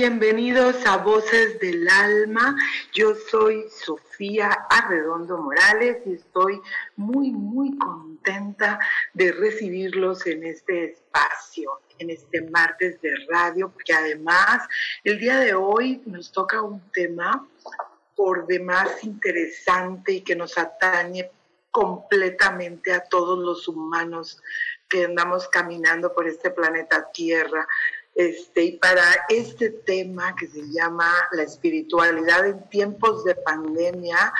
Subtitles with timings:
[0.00, 2.56] Bienvenidos a Voces del Alma.
[2.94, 6.58] Yo soy Sofía Arredondo Morales y estoy
[6.96, 8.78] muy, muy contenta
[9.12, 14.66] de recibirlos en este espacio, en este martes de radio, porque además
[15.04, 17.46] el día de hoy nos toca un tema
[18.16, 21.30] por demás interesante y que nos atañe
[21.70, 24.42] completamente a todos los humanos
[24.88, 27.68] que andamos caminando por este planeta Tierra.
[28.14, 34.32] Este, y para este tema que se llama la espiritualidad en tiempos de pandemia,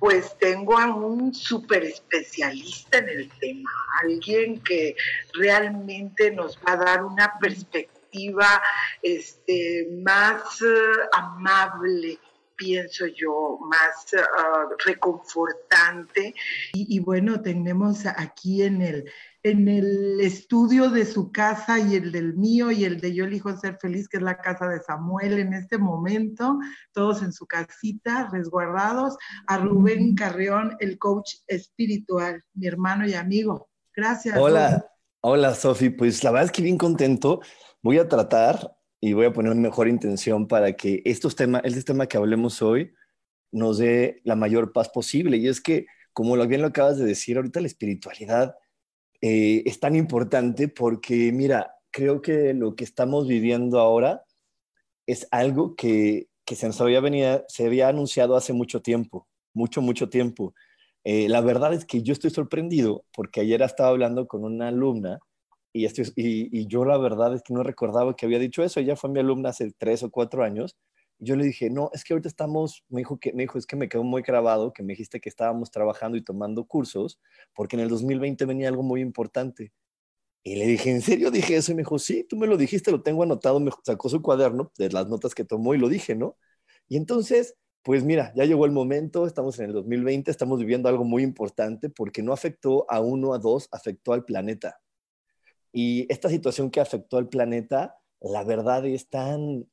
[0.00, 3.70] pues tengo a un súper especialista en el tema,
[4.02, 4.96] alguien que
[5.34, 8.62] realmente nos va a dar una perspectiva
[9.02, 12.18] este, más eh, amable,
[12.60, 14.20] pienso yo, más eh,
[14.84, 16.34] reconfortante.
[16.74, 19.10] y, bueno, tenemos aquí en el,
[19.42, 23.56] en el estudio de su casa y el del mío y el de Yo elijo
[23.56, 26.58] ser feliz, que es la casa de Samuel en este momento,
[26.92, 33.70] todos en su casita, resguardados, a Rubén Carrión, el coach espiritual, mi hermano y amigo.
[33.96, 34.36] Gracias.
[34.38, 34.86] Hola,
[35.22, 37.40] hola Sofi, pues la verdad es que bien contento.
[37.82, 42.06] Voy a tratar y voy a poner mejor intención para que estos temas, este tema
[42.06, 42.92] que hablemos hoy
[43.52, 45.38] nos dé la mayor paz posible.
[45.38, 48.56] Y es que, como bien lo acabas de decir, ahorita la espiritualidad
[49.22, 54.22] eh, es tan importante porque, mira, creo que lo que estamos viviendo ahora
[55.06, 59.80] es algo que, que se nos había, venido, se había anunciado hace mucho tiempo, mucho,
[59.82, 60.54] mucho tiempo.
[61.04, 65.20] Eh, la verdad es que yo estoy sorprendido porque ayer estaba hablando con una alumna
[65.72, 68.80] y, yo la verdad es que no recordaba que había dicho eso.
[68.80, 70.76] Ella fue mi alumna hace tres o cuatro años.
[71.18, 73.76] Yo le dije, no, es que ahorita estamos, me dijo, que, me dijo, es que
[73.76, 77.20] me quedó muy grabado que me dijiste que estábamos trabajando y tomando cursos,
[77.54, 79.72] porque en el 2020 venía algo muy importante.
[80.42, 81.72] Y le dije, ¿en serio dije eso?
[81.72, 84.72] Y me dijo, sí, tú me lo dijiste, lo tengo anotado, me sacó su cuaderno
[84.78, 86.36] de las notas que tomó y lo dije, ¿no?
[86.88, 91.04] Y entonces, pues mira, ya llegó el momento, estamos en el 2020, estamos viviendo algo
[91.04, 94.80] muy importante porque no afectó a uno, a dos, afectó al planeta.
[95.72, 99.66] Y esta situación que afectó al planeta, la verdad es tan,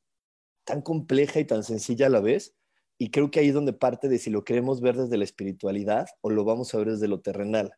[0.64, 2.54] tan compleja y tan sencilla a la vez.
[2.98, 6.08] Y creo que ahí es donde parte de si lo queremos ver desde la espiritualidad
[6.20, 7.72] o lo vamos a ver desde lo terrenal.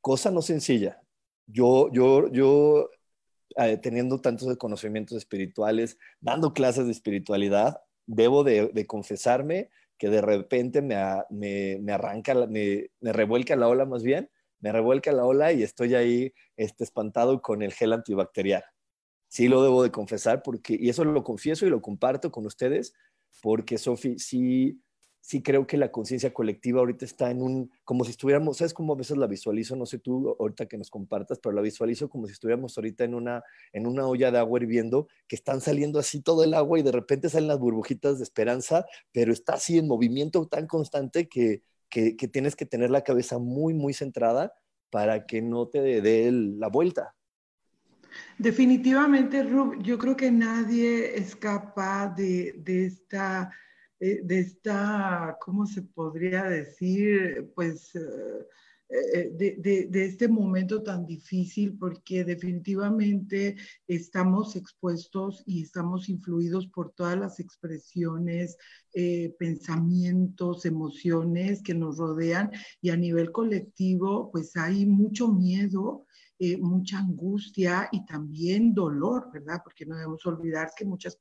[0.00, 1.02] Cosa no sencilla.
[1.46, 2.88] Yo, yo, yo
[3.56, 10.80] eh, teniendo tantos conocimientos espirituales, dando clases de espiritualidad, debo de, confesarme que de repente
[10.80, 10.96] me,
[11.30, 14.30] me, me arranca, me, me, revuelca la ola más bien,
[14.62, 18.64] me revuelca la ola y estoy ahí este, espantado con el gel antibacterial
[19.32, 22.92] sí lo debo de confesar, porque, y eso lo confieso y lo comparto con ustedes,
[23.40, 24.82] porque Sofi, sí,
[25.22, 28.92] sí creo que la conciencia colectiva ahorita está en un, como si estuviéramos, ¿sabes cómo
[28.92, 29.74] a veces la visualizo?
[29.74, 33.14] No sé tú ahorita que nos compartas, pero la visualizo como si estuviéramos ahorita en
[33.14, 36.82] una, en una olla de agua hirviendo, que están saliendo así todo el agua y
[36.82, 41.62] de repente salen las burbujitas de esperanza, pero está así en movimiento tan constante que,
[41.92, 44.54] que, que tienes que tener la cabeza muy, muy centrada
[44.90, 47.14] para que no te dé la vuelta.
[48.38, 53.50] Definitivamente, Rub, yo creo que nadie es capaz de, esta,
[54.00, 57.52] eh, de esta, ¿cómo se podría decir?
[57.54, 58.00] Pues eh,
[59.14, 63.56] eh, de, este momento tan difícil porque definitivamente
[63.86, 68.56] estamos expuestos y estamos influidos por todas las expresiones,
[69.38, 72.50] pensamientos, emociones que nos rodean
[72.82, 76.06] y a nivel colectivo pues hay mucho miedo
[76.44, 79.60] eh, mucha angustia y también dolor, ¿verdad?
[79.62, 81.16] Porque no debemos olvidar que muchas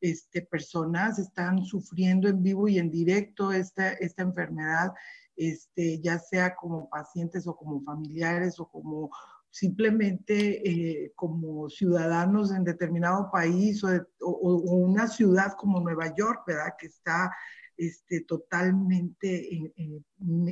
[0.00, 4.90] este, personas están sufriendo en vivo y en directo esta, esta enfermedad,
[5.36, 9.10] este, ya sea como pacientes o como familiares o como
[9.54, 13.88] simplemente eh, como ciudadanos en determinado país o,
[14.20, 16.74] una ciudad como Nueva York, ¿verdad?
[16.76, 17.30] Que está
[17.76, 19.48] este, totalmente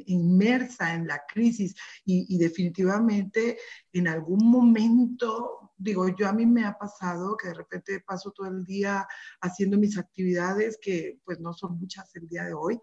[0.06, 1.74] inmersa en la crisis
[2.04, 3.58] y, definitivamente
[3.92, 8.46] en algún momento, digo, yo a mí me ha pasado que de repente paso todo
[8.46, 9.06] el día
[9.40, 12.78] haciendo mis actividades, que pues no son muchas el día de hoy,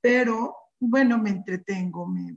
[0.00, 2.34] pero bueno, me entretengo, me,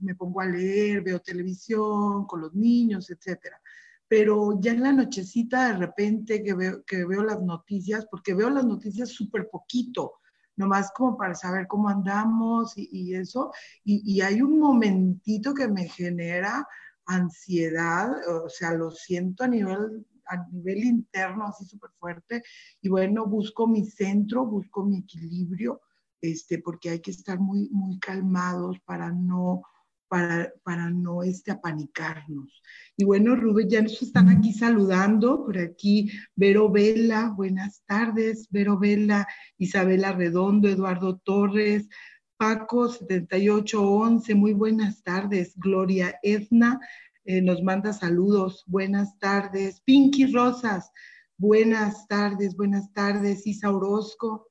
[0.00, 3.60] me, pongo a leer, veo televisión con los niños, etcétera.
[4.08, 8.50] Pero ya en la nochecita, de repente que veo, que veo las noticias, porque veo
[8.50, 10.14] las noticias súper poquito,
[10.56, 13.52] nomás como para saber cómo andamos y, eso,
[13.84, 16.66] y, y, hay un momentito que me genera
[17.06, 22.42] ansiedad, o sea, lo siento a nivel a nivel interno así súper fuerte
[22.80, 25.80] y bueno, busco mi centro, busco mi equilibrio
[26.20, 29.62] este, porque hay que estar muy, muy calmados para no,
[30.08, 32.62] para, para no este, apanicarnos.
[32.96, 38.78] Y bueno, Rubén, ya nos están aquí saludando, por aquí Vero Vela, buenas tardes, Vero
[38.78, 39.26] Vela,
[39.56, 41.88] Isabela Redondo, Eduardo Torres,
[42.36, 46.80] Paco 7811, muy buenas tardes, Gloria Edna,
[47.24, 50.90] eh, nos manda saludos, buenas tardes, Pinky Rosas,
[51.36, 54.48] buenas tardes, buenas tardes, Isa Orozco,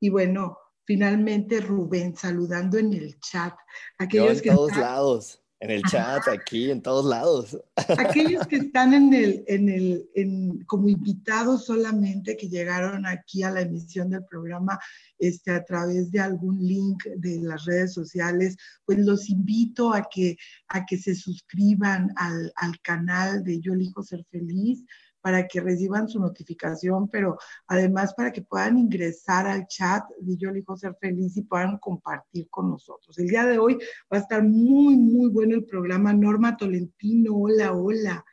[0.00, 3.54] y bueno, finalmente Rubén saludando en el chat.
[3.98, 7.56] Aquellos en todos lados, en el chat, aquí, en todos lados.
[7.76, 13.50] Aquellos que están en el, en el, en, como invitados solamente, que llegaron aquí a
[13.52, 14.78] la emisión del programa
[15.18, 20.36] este, a través de algún link de las redes sociales, pues los invito a que,
[20.66, 24.84] a que se suscriban al, al canal de Yo elijo ser feliz
[25.22, 27.38] para que reciban su notificación, pero
[27.68, 32.50] además para que puedan ingresar al chat de Yo elijo ser feliz y puedan compartir
[32.50, 33.16] con nosotros.
[33.18, 33.78] El día de hoy
[34.12, 36.12] va a estar muy, muy bueno el programa.
[36.12, 38.24] Norma Tolentino, hola, hola.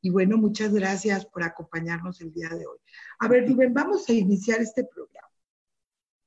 [0.00, 2.78] Y bueno, muchas gracias por acompañarnos el día de hoy.
[3.18, 5.26] A ver, Rubén, vamos a iniciar este programa.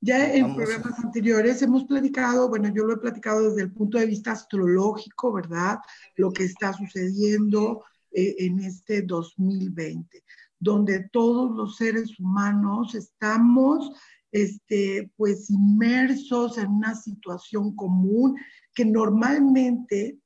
[0.02, 4.06] Ya en programas anteriores hemos platicado, bueno, yo lo he platicado desde el punto de
[4.06, 5.78] vista astrológico, ¿verdad?
[6.16, 10.22] Lo que está sucediendo, eh, en este 2020,
[10.58, 13.92] donde todos los seres humanos estamos
[14.32, 18.36] este, pues inmersos en una situación común
[18.74, 20.20] que normalmente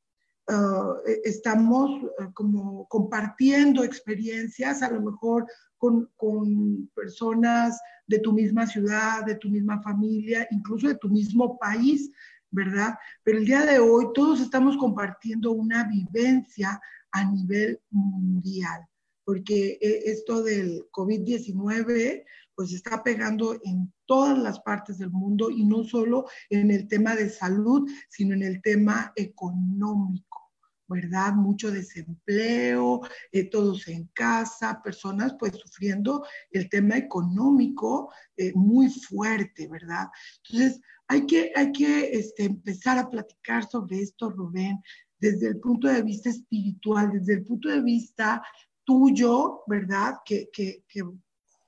[0.47, 5.47] e, estamos eh, como compartiendo experiencias, a lo mejor
[5.79, 11.59] con, con, personas de tu misma ciudad, de tu misma familia, incluso de tu mismo
[11.59, 12.11] país,
[12.51, 12.95] ¿verdad?
[13.23, 16.81] Pero el día de hoy todos estamos compartiendo una vivencia
[17.15, 18.87] a nivel mundial,
[19.25, 22.25] porque eh, esto del COVID-19
[22.57, 27.17] pues está pegando en todas las partes del mundo y no solo en el tema
[27.17, 30.45] de salud, sino en el tema económico.
[30.87, 31.33] ¿verdad?
[31.33, 33.01] Mucho desempleo,
[33.33, 40.09] eh, todos en casa, personas pues sufriendo el tema económico eh, muy fuerte, ¿verdad?
[40.45, 44.83] Entonces, hay que, hay que este, empezar a platicar sobre esto, Rubén,
[45.19, 48.43] desde el punto de vista espiritual, desde el punto de vista
[48.85, 50.17] tuyo, ¿verdad?
[50.25, 51.03] Que, que, que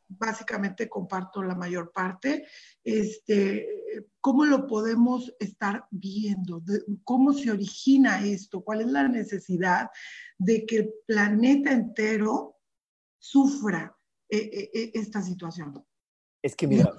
[0.08, 2.46] básicamente comparto la mayor parte,
[2.84, 3.66] este,
[4.20, 6.62] ¿cómo lo podemos estar viendo?
[7.04, 8.62] ¿Cómo se origina esto?
[8.62, 9.90] ¿Cuál es la necesidad
[10.38, 12.56] de que el planeta entero
[13.18, 13.96] sufra
[14.28, 15.84] eh, eh, eh, esta situación?
[16.42, 16.92] Es que mira...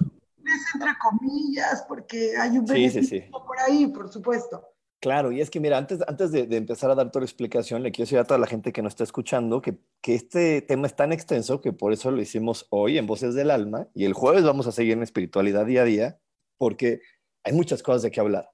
[0.44, 4.64] Es entre comillas, porque hay un beneficio por ahí, por supuesto.
[5.00, 7.92] Claro, y es que mira, antes, antes de, empezar a dar toda la explicación, le
[7.92, 10.96] quiero decir a toda la gente que nos está escuchando que, que, este tema es
[10.96, 14.42] tan extenso que por eso lo hicimos hoy en Voces del Alma y el jueves
[14.42, 16.20] vamos a seguir en espiritualidad día a día
[16.58, 17.00] porque
[17.44, 18.50] hay muchas cosas de qué hablar.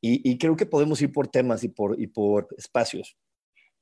[0.00, 3.18] Y, y creo que podemos ir por temas y por, y por espacios.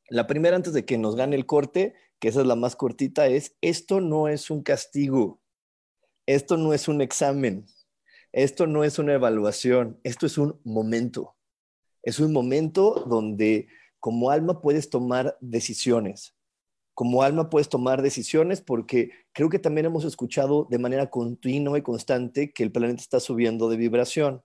[0.09, 3.29] La primera, antes de que nos gane el corte, que esa es la más cortita,
[3.29, 5.41] es, esto no es un castigo,
[6.27, 7.67] esto no es un examen,
[8.33, 11.37] esto no es una evaluación, esto es un momento
[12.03, 16.35] es un momento donde como alma puedes tomar decisiones.
[16.95, 21.83] Como alma puedes tomar decisiones porque creo que también hemos escuchado de manera continua y
[21.83, 24.43] constante que el planeta está subiendo de vibración.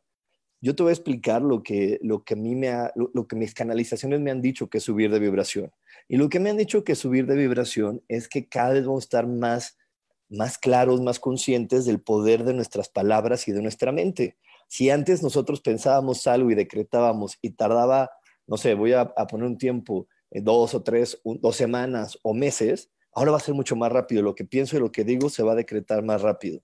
[0.61, 3.53] Yo te voy a explicar lo que, lo que, a mí me lo, que mis
[3.53, 5.71] canalizaciones me han dicho que es subir de vibración.
[6.07, 9.03] Y lo que me han dicho que subir de vibración es que cada vez vamos
[9.03, 9.77] a estar más,
[10.29, 14.37] más claros, más conscientes del poder de nuestras palabras y de nuestra mente.
[14.67, 18.09] Si antes nosotros pensábamos algo y decretábamos y tardaba,
[18.47, 22.91] no sé, voy a, poner un tiempo, eh, dos o tres, dos semanas o meses,
[23.13, 24.21] ahora va a ser mucho más rápido.
[24.21, 26.61] Lo que pienso y lo que digo se va a decretar más rápido.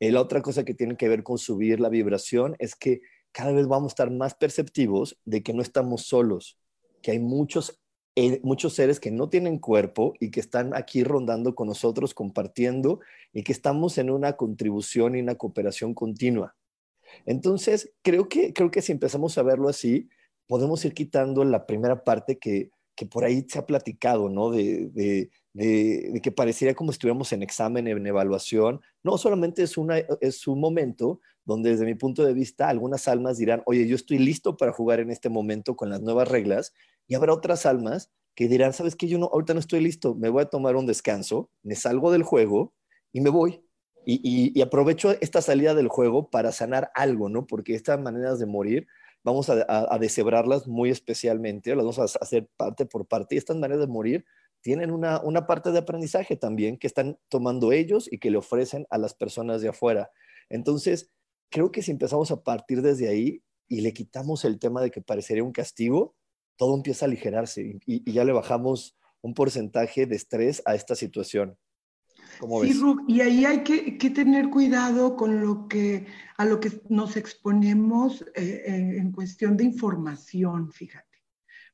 [0.00, 3.00] Eh, la otra cosa que tiene que ver con subir la vibración es que
[3.32, 6.58] cada vez vamos a estar más perceptivos de que no estamos solos,
[7.02, 7.80] que hay muchos
[8.18, 13.00] eh, muchos seres que no tienen cuerpo y que están aquí rondando con nosotros, compartiendo
[13.34, 16.56] y que estamos en una contribución y una cooperación continua.
[17.26, 20.08] Entonces, creo que, creo que si empezamos a verlo así,
[20.46, 24.50] podemos ir quitando la primera parte que, que por ahí se ha platicado, ¿no?
[24.50, 28.80] De, de, de, que pareciera como estuviéramos en examen, en evaluación.
[29.02, 33.38] No, solamente es, una, es un momento donde desde mi punto de vista algunas almas
[33.38, 36.72] dirán, oye, yo estoy listo para jugar en este momento con las nuevas reglas,
[37.06, 40.28] y habrá otras almas que dirán, sabes que yo no, ahorita no estoy listo, me
[40.28, 42.74] voy a tomar un descanso, me salgo del juego
[43.12, 43.62] y me voy.
[44.08, 47.44] Y, aprovecho esta salida del juego para sanar algo, ¿no?
[47.44, 48.86] Porque estas maneras de morir
[49.24, 53.34] vamos a, a, deshebrarlas muy especialmente, las vamos a hacer parte por parte.
[53.34, 54.24] Y estas maneras de morir
[54.60, 58.98] tienen una, parte de aprendizaje también que están tomando ellos y que le ofrecen a
[58.98, 60.08] las personas de afuera.
[60.50, 61.10] Entonces,
[61.50, 65.02] creo que si empezamos a partir desde ahí y le quitamos el tema de que
[65.02, 66.14] parecería un castigo,
[66.56, 71.58] todo empieza a aligerarse y ya le bajamos un porcentaje de estrés a esta situación
[72.62, 77.16] sí, y ahí hay que, que, tener cuidado con lo que, a lo que nos
[77.16, 81.04] exponemos eh, en, cuestión de información, fíjate.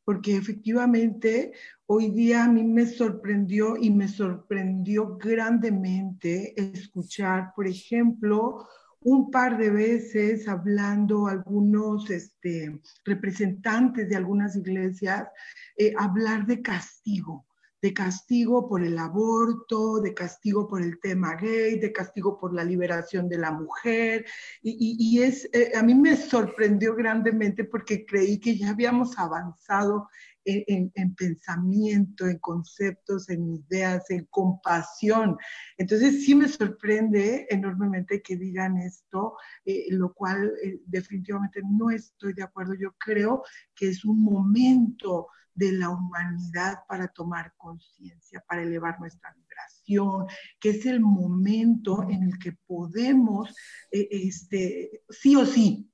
[0.04, 1.52] Porque efectivamente
[1.86, 8.66] hoy día a mí me sorprendió y me sorprendió grandemente escuchar, por ejemplo,
[9.00, 15.28] un par de veces hablando algunos este, representantes de algunas iglesias,
[15.76, 17.46] eh, hablar de castigo
[17.82, 22.62] de castigo por el aborto, de castigo por el tema gay, de castigo por la
[22.62, 24.24] liberación de la mujer.
[24.62, 30.08] Y, es, eh, a mí me sorprendió grandemente porque creí que ya habíamos avanzado
[30.44, 35.36] en, pensamiento, en conceptos, en ideas, en compasión.
[35.76, 42.32] Entonces sí me sorprende enormemente que digan esto, eh, lo cual eh, definitivamente no estoy
[42.34, 42.74] de acuerdo.
[42.74, 43.42] Yo creo
[43.74, 50.26] que es un momento de la humanidad para tomar conciencia, para elevar nuestra vibración,
[50.58, 53.54] que es el momento en el que podemos,
[53.90, 55.91] eh, este, sí o sí,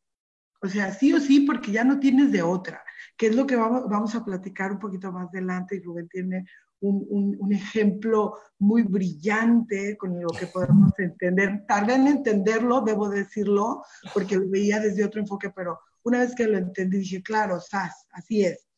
[0.60, 2.82] o sea, sí o sí, porque ya no tienes de otra,
[3.16, 6.46] que es lo que vamos, a platicar un poquito más adelante y Rubén tiene
[6.80, 11.64] un, un, ejemplo muy brillante con lo que podemos entender.
[11.66, 13.82] Tardé en entenderlo, debo decirlo,
[14.14, 18.06] porque lo veía desde otro enfoque, pero una vez que lo entendí dije, claro, sas,
[18.12, 18.68] así es.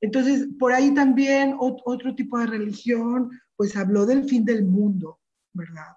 [0.00, 5.20] Entonces, por ahí también otro tipo de religión, pues habló del fin del mundo,
[5.52, 5.96] ¿verdad?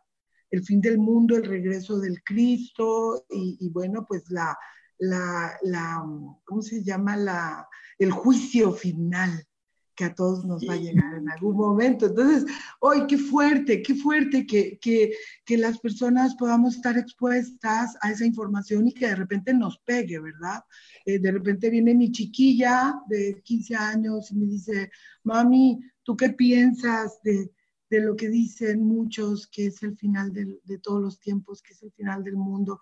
[0.49, 4.57] El fin del mundo, el regreso del Cristo y, bueno, pues la,
[5.01, 6.05] la, la,
[6.45, 7.17] ¿cómo se llama?
[7.17, 7.67] La,
[7.97, 9.47] el juicio final
[9.95, 12.05] que a todos nos va a llegar en algún momento.
[12.05, 12.45] Entonces,
[12.79, 15.11] hoy qué fuerte, qué fuerte que, que,
[15.43, 20.19] que, las personas podamos estar expuestas a esa información y que de repente nos pegue,
[20.19, 20.63] ¿verdad?
[21.05, 24.91] Eh, de repente viene mi chiquilla de 15 años y me dice,
[25.23, 27.51] mami, ¿tú qué piensas de,
[27.89, 31.73] de lo que dicen muchos que es el final de, de, todos los tiempos, que
[31.73, 32.79] es el final del mundo?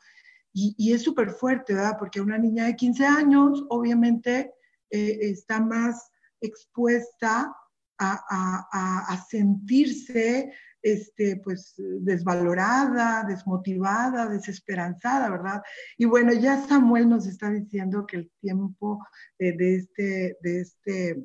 [0.77, 1.97] Y, es súper fuerte, ¿verdad?
[1.97, 4.53] Porque una niña de 15 años obviamente
[4.89, 6.11] eh, está más
[6.41, 7.55] expuesta
[8.01, 15.61] a, sentirse este, pues, desvalorada, desmotivada, desesperanzada, ¿verdad?
[15.97, 19.05] Y bueno, ya Samuel nos está diciendo que el tiempo
[19.37, 21.17] de, este, de este,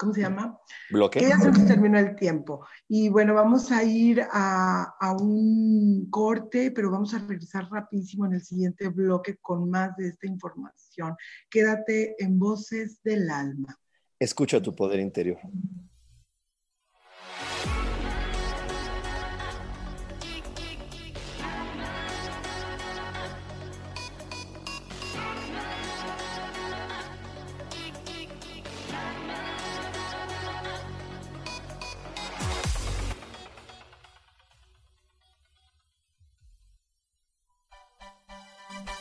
[0.00, 0.58] ¿cómo se llama?
[0.90, 1.20] Bloque.
[1.20, 2.66] Que ya se nos terminó el tiempo.
[2.88, 8.32] Y bueno, vamos a ir a, a un corte, pero vamos a regresar rapidísimo en
[8.32, 11.14] el siguiente bloque con más de esta información.
[11.50, 13.78] Quédate en Voces del Alma.
[14.18, 15.38] Escucha tu poder interior.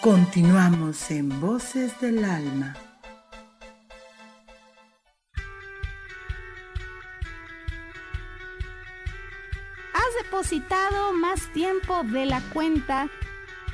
[0.10, 2.76] Continuamos en Voces del Alma.
[10.24, 13.08] depositado más tiempo de la cuenta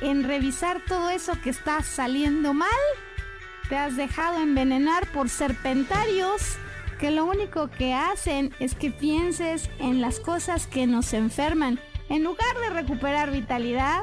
[0.02, 2.68] en revisar todo eso que está saliendo mal?
[3.70, 6.58] ¿Te has dejado envenenar por serpentarios
[7.00, 12.24] que lo único que hacen es que pienses en las cosas que nos enferman en
[12.24, 14.02] lugar de recuperar vitalidad?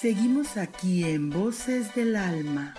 [0.00, 2.74] Seguimos aquí en Voces del Alma.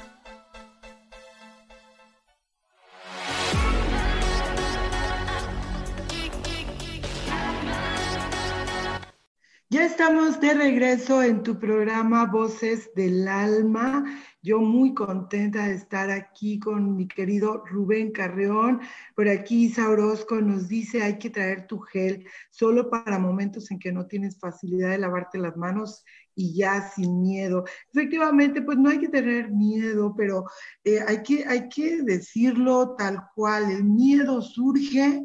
[9.69, 14.03] Ya estamos de regreso en tu programa Voces del Alma.
[14.41, 18.81] Yo muy contenta de estar aquí con mi querido Rubén Carreón.
[19.15, 23.77] Por aquí Isa Orozco nos dice, hay que traer tu gel solo para momentos en
[23.77, 26.03] que no tienes facilidad de lavarte las manos
[26.41, 27.63] y ya sin miedo.
[27.93, 30.45] Efectivamente, pues no hay que tener miedo, pero
[30.83, 33.69] eh, hay, que, hay que decirlo tal cual.
[33.71, 35.23] El miedo surge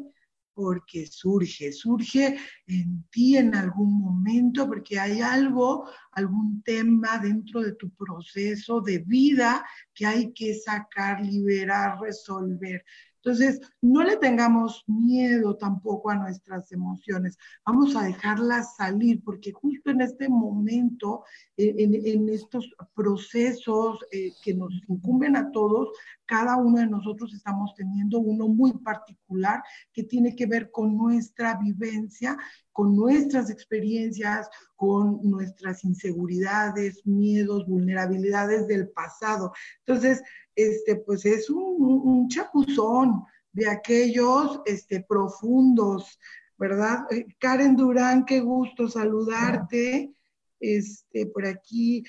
[0.53, 7.73] porque surge, surge en ti en algún momento, porque hay algo, algún tema dentro de
[7.73, 12.83] tu proceso de vida que hay que sacar, liberar, resolver.
[13.27, 17.37] Entonces, no le tengamos miedo tampoco a nuestras emociones.
[17.65, 21.25] Vamos a dejarlas salir, porque justo en este momento,
[21.57, 25.89] en, estos procesos eh, que nos incumben a todos,
[26.25, 29.61] cada uno de nosotros estamos teniendo uno muy particular
[29.91, 32.37] que tiene que ver con nuestra vivencia,
[32.71, 39.51] con nuestras experiencias, con nuestras inseguridades, miedos, vulnerabilidades del pasado.
[39.85, 40.21] Entonces,
[40.57, 46.19] este, pues es un, chapuzón de aquellos este, profundos,
[46.57, 47.05] ¿verdad?
[47.11, 50.11] Eh, Karen Durán, qué gusto saludarte.
[50.59, 52.03] Este, por aquí,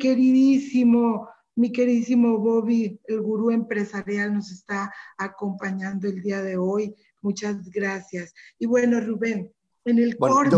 [0.00, 6.92] queridísimo, mi queridísimo Bobby, el gurú empresarial, nos está acompañando el día de hoy.
[7.22, 8.34] Muchas gracias.
[8.58, 9.52] Y bueno, Rubén,
[9.84, 10.56] en el corte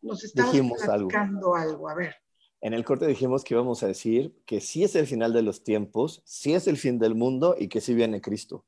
[0.00, 1.88] nos estamos platicando algo.
[1.88, 2.14] A ver.
[2.62, 5.64] En el corte dijimos que íbamos a decir que sí es el final de los
[5.64, 8.64] tiempos, sí es el fin del mundo y que sí viene Cristo.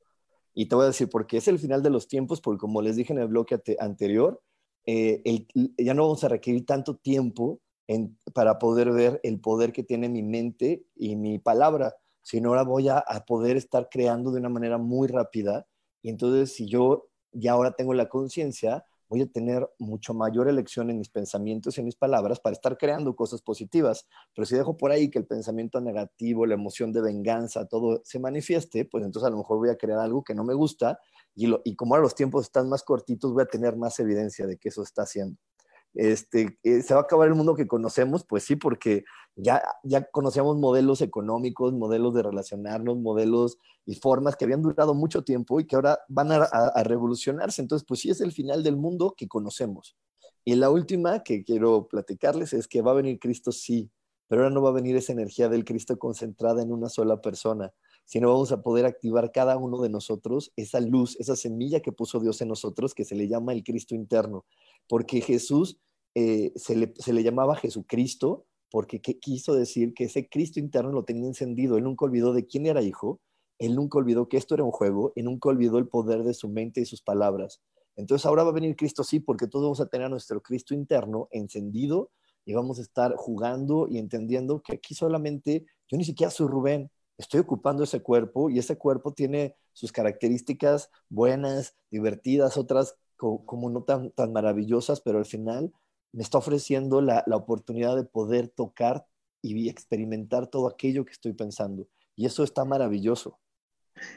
[0.53, 2.83] Y te voy a decir por qué es el final de los tiempos, porque como
[2.83, 4.43] les dije en el bloque anterior,
[4.87, 5.47] eh,
[5.79, 7.61] ya no vamos a requerir tanto tiempo
[8.35, 12.89] para poder ver el poder que tiene mi mente y mi palabra, sino ahora voy
[12.89, 15.69] a, a poder estar creando de una manera muy rápida.
[16.03, 20.91] Y entonces, si yo ya ahora tengo la conciencia, voy a tener mucho mayor elección
[20.91, 24.09] en mis pensamientos y en mis palabras para estar creando cosas positivas.
[24.35, 28.19] Pero si dejo por ahí que el pensamiento negativo, la emoción de venganza, todo se
[28.19, 30.99] manifieste, pues entonces a lo mejor voy a crear algo que no me gusta
[31.37, 34.57] y, y como ahora los tiempos están más cortitos, voy a tener más evidencia de
[34.57, 35.39] que eso está haciendo
[35.95, 38.25] este, eh, ¿se va a acabar el mundo que conocemos?
[38.25, 39.05] Pues sí, porque
[39.37, 45.25] ya, ya conocíamos modelos económicos, modelos de relacionarnos, modelos y formas que habían durado mucho
[45.25, 47.63] tiempo y que ahora van a, a, revolucionarse.
[47.63, 49.97] Entonces, pues sí es el final del mundo que conocemos.
[50.45, 53.91] Y la última que quiero platicarles es que va a venir Cristo, sí,
[54.29, 57.73] pero ahora no va a venir esa energía del Cristo concentrada en una sola persona,
[58.05, 62.21] sino vamos a poder activar cada uno de nosotros esa luz, esa semilla que puso
[62.21, 64.45] Dios en nosotros, que se le llama el Cristo interno,
[64.89, 65.79] porque Jesús
[66.15, 71.05] eh, se, le, se, le, llamaba Jesucristo, porque quiso decir que ese Cristo interno lo
[71.05, 73.21] tenía encendido, él nunca olvidó de quién era hijo,
[73.59, 76.49] él nunca olvidó que esto era un juego, y nunca olvidó el poder de su
[76.49, 77.61] mente y sus palabras.
[77.97, 80.75] Entonces ahora va a venir Cristo, sí, porque todos vamos a tener a nuestro Cristo
[80.75, 82.11] interno encendido
[82.45, 86.91] y vamos a estar jugando y entendiendo que aquí solamente yo ni siquiera soy Rubén,
[87.19, 93.85] estoy ocupando ese cuerpo y ese cuerpo tiene sus características buenas, divertidas, otras como, no
[93.85, 95.73] tan, tan maravillosas, pero al final
[96.15, 99.07] me está ofreciendo la, la oportunidad de poder tocar
[99.43, 101.89] y experimentar todo aquello que estoy pensando.
[102.17, 103.41] Y eso está maravilloso.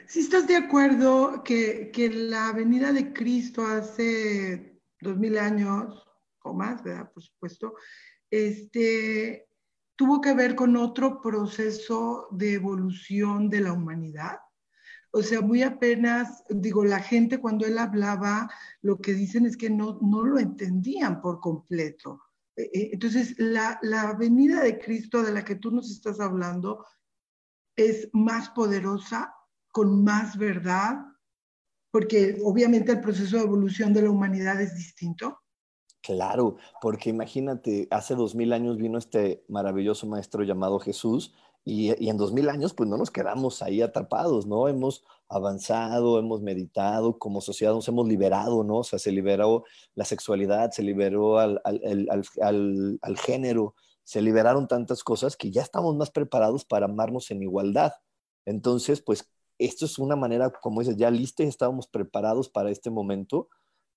[0.06, 6.04] Si estás de acuerdo que, que, la venida de Cristo hace dos mil años
[6.42, 7.12] o más, ¿verdad?
[7.12, 7.74] Por supuesto,
[8.30, 9.48] este,
[9.94, 14.38] tuvo que ver con otro proceso de evolución de la humanidad.
[15.18, 18.48] O sea, muy apenas, digo, la gente cuando él hablaba,
[18.82, 22.22] lo que dicen es que no, no lo entendían por completo.
[22.54, 26.86] E, e, entonces, la, la venida de Cristo de la que tú nos estás hablando
[27.74, 29.34] es más poderosa
[29.72, 31.00] con más verdad,
[31.90, 35.40] porque obviamente el proceso de evolución de la humanidad es distinto.
[36.00, 41.34] Claro, porque imagínate, hace dos mil años vino este maravilloso maestro llamado Jesús
[41.68, 44.68] y, y, en dos mil años pues no nos quedamos ahí atrapados, ¿no?
[44.68, 48.78] Hemos avanzado, hemos meditado, como sociedad nos hemos liberado, ¿no?
[48.78, 52.08] O sea, se liberó la sexualidad, se liberó al, al,
[52.40, 57.42] al, al género, se liberaron tantas cosas que ya estamos más preparados para amarnos en
[57.42, 57.92] igualdad.
[58.46, 59.28] Entonces, pues
[59.58, 63.48] esto es una manera, como dices, ya listos, estábamos preparados para este momento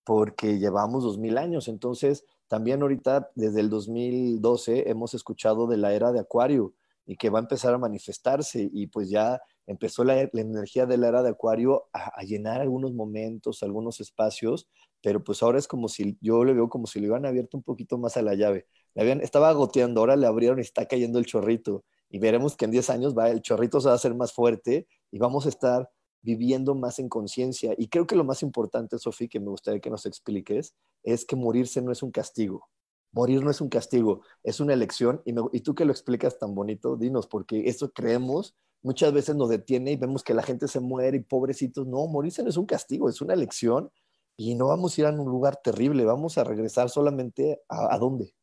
[0.03, 1.69] porque llevamos dos mil años.
[1.69, 6.73] Entonces, también ahorita, desde el 2012, hemos escuchado de la era de Acuario
[7.11, 11.09] y que va a empezar a manifestarse y pues ya empezó la, energía de la
[11.09, 14.69] era de Acuario a, llenar algunos momentos, algunos espacios,
[15.01, 17.63] pero pues ahora es como si, yo le veo como si le hubieran abierto un
[17.63, 18.65] poquito más a la llave.
[18.95, 22.89] Estaba goteando, ahora le abrieron y está cayendo el chorrito y veremos que en 10
[22.91, 25.89] años va, el chorrito se va a hacer más fuerte y vamos a estar
[26.21, 27.73] viviendo más en conciencia.
[27.77, 31.35] Y creo que lo más importante, Sofía, que me gustaría que nos expliques, es que
[31.35, 32.69] morirse no es un castigo.
[33.11, 35.21] Morir no es un castigo, es una elección.
[35.25, 39.49] Y, y tú que lo explicas tan bonito, dinos, porque esto creemos, muchas veces nos
[39.49, 41.87] detiene y vemos que la gente se muere y pobrecitos.
[41.87, 43.91] No, morirse no es un castigo, es una elección.
[44.37, 47.97] Y no vamos a ir a un lugar terrible, vamos a regresar solamente a, a
[47.97, 48.33] dónde.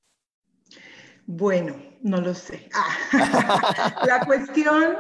[1.31, 2.71] Bueno, no lo sé.
[2.73, 4.97] Ah, la cuestión,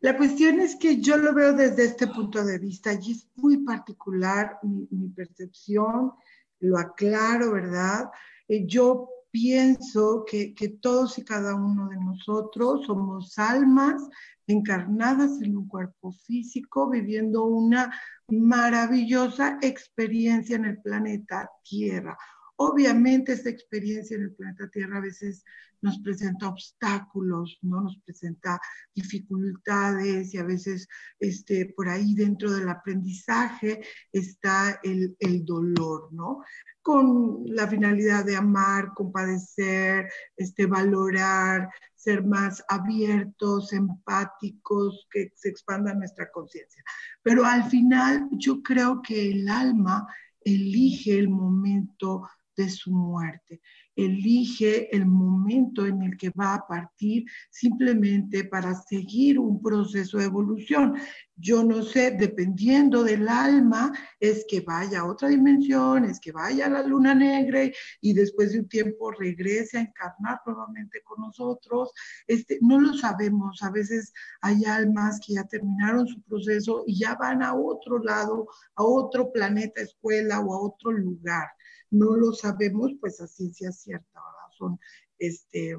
[0.00, 3.58] la cuestión es que yo lo veo desde este punto de vista y es muy
[3.58, 6.12] particular mi, percepción,
[6.58, 8.10] lo aclaro, ¿verdad?
[8.50, 14.02] Eh, yo pienso que, que, todos y cada uno de nosotros somos almas
[14.48, 17.94] encarnadas en un cuerpo físico, viviendo una
[18.26, 22.18] maravillosa experiencia en el planeta Tierra.
[22.62, 25.46] Obviamente esta experiencia en el planeta Tierra a veces
[25.80, 27.80] nos presenta obstáculos, ¿no?
[27.80, 28.60] Nos presenta
[28.94, 30.86] dificultades y a veces
[31.18, 33.80] este, por ahí dentro del aprendizaje
[34.12, 36.44] está el, el dolor, ¿no?
[36.82, 45.94] Con la finalidad de amar, compadecer, este, valorar, ser más abiertos, empáticos, que se expanda
[45.94, 46.84] nuestra conciencia.
[47.22, 50.06] Pero al final yo creo que el alma
[50.42, 52.22] elige el momento
[52.56, 53.60] de su muerte.
[53.96, 60.24] Elige el momento en el que va a partir simplemente para seguir un proceso de
[60.24, 60.96] evolución.
[61.36, 66.66] Yo no sé, dependiendo del alma, es que vaya a otra dimensión, es que vaya
[66.66, 67.60] a la luna negra
[68.00, 71.92] y, después de un tiempo regrese a encarnar nuevamente con nosotros.
[72.26, 73.62] Este, no lo sabemos.
[73.62, 78.46] A veces hay almas que ya terminaron su proceso y ya van a otro lado,
[78.76, 81.48] a otro planeta, escuela o a otro lugar
[81.90, 84.56] no lo sabemos pues a ciencia cierta, ¿verdad?
[84.56, 84.80] Son,
[85.18, 85.76] este,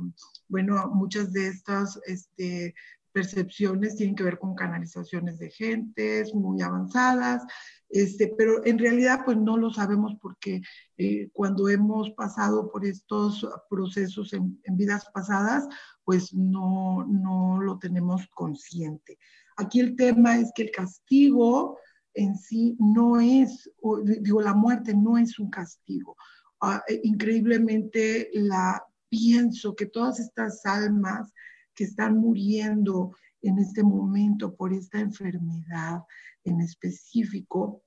[0.48, 2.76] bueno, muchas de estas este,
[3.12, 7.44] percepciones tienen que ver con canalizaciones de gentes muy avanzadas,
[7.90, 10.62] este, pero en realidad pues no lo sabemos porque
[10.98, 15.68] eh, cuando hemos pasado por estos procesos en, en, vidas pasadas,
[16.04, 19.18] pues no, no lo tenemos consciente.
[19.58, 21.78] Aquí el tema es que el castigo
[22.14, 23.72] en sí no es,
[24.22, 26.16] digo, la muerte no es un castigo.
[26.62, 31.32] Ah, eh, increíblemente la pienso que todas estas almas
[31.74, 36.02] que están muriendo en este momento por esta enfermedad
[36.44, 37.84] en específico,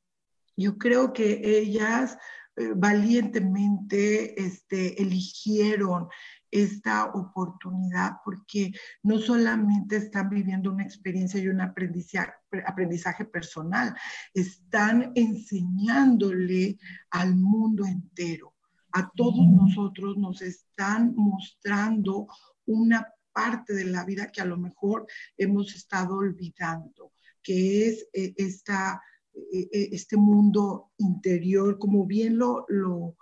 [0.56, 2.16] yo creo que ellas
[2.56, 6.08] eh, valientemente este, eligieron
[6.54, 12.32] esta oportunidad porque no solamente están viviendo una experiencia y un aprendizaje,
[12.64, 13.92] aprendizaje personal,
[14.32, 16.78] están enseñándole
[17.10, 18.54] al mundo entero.
[18.92, 22.28] A todos nosotros nos están mostrando
[22.66, 27.10] una parte de la vida que a lo mejor hemos estado olvidando,
[27.42, 29.02] que es eh, esta,
[29.34, 33.16] eh, eh, este mundo interior, como bien lo, lo,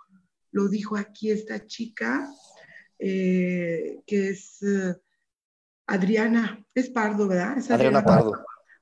[0.51, 2.29] lo dijo aquí esta chica,
[2.97, 4.59] que es
[5.87, 7.57] Adriana, es Pardo, ¿verdad?
[7.69, 8.33] Adriana, Pardo.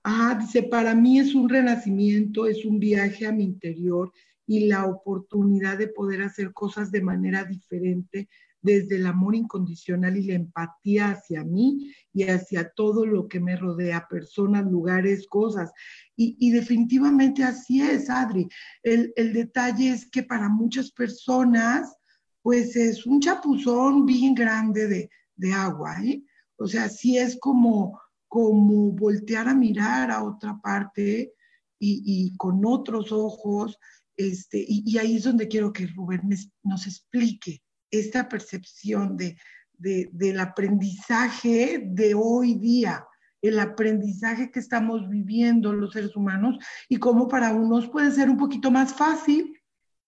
[0.04, 4.12] Ajá, dice, para mí es un renacimiento, es un viaje a mi interior
[4.47, 8.28] y la oportunidad de poder hacer cosas de manera diferente
[8.62, 13.56] desde el amor incondicional y la empatía hacia mí y hacia todo lo que me
[13.56, 15.71] rodea, personas, lugares, cosas.
[16.15, 18.47] Y, definitivamente así es, Adri.
[18.84, 21.95] El, detalle es que para muchas personas,
[22.42, 26.24] pues es un chapuzón bien grande de, agua, ¿eh?
[26.58, 31.34] O sea, sí es como, como voltear a mirar a otra parte
[31.80, 33.80] y, con otros ojos,
[34.16, 36.30] este, y, ahí es donde quiero que Rubén
[36.64, 39.36] nos explique esta percepción de,
[39.80, 43.04] del aprendizaje de hoy día,
[43.42, 48.38] el aprendizaje que estamos viviendo los seres humanos y cómo para unos puede ser un
[48.38, 49.60] poquito más fácil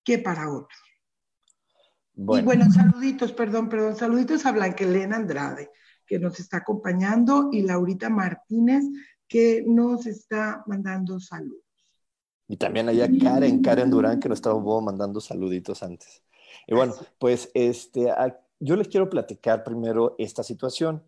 [0.03, 0.92] que para otros.
[2.15, 5.71] Y bueno, saluditos, perdón, perdón, saluditos a Blanquelena Andrade,
[6.05, 8.83] que nos está acompañando, y Laurita Martínez,
[9.27, 11.63] que nos está mandando saludos.
[12.47, 16.23] Y también allá Karen, Karen Durán, que nos estaba mandando saluditos antes.
[16.67, 18.13] Y bueno, pues este,
[18.59, 21.03] yo les quiero platicar primero esta situación.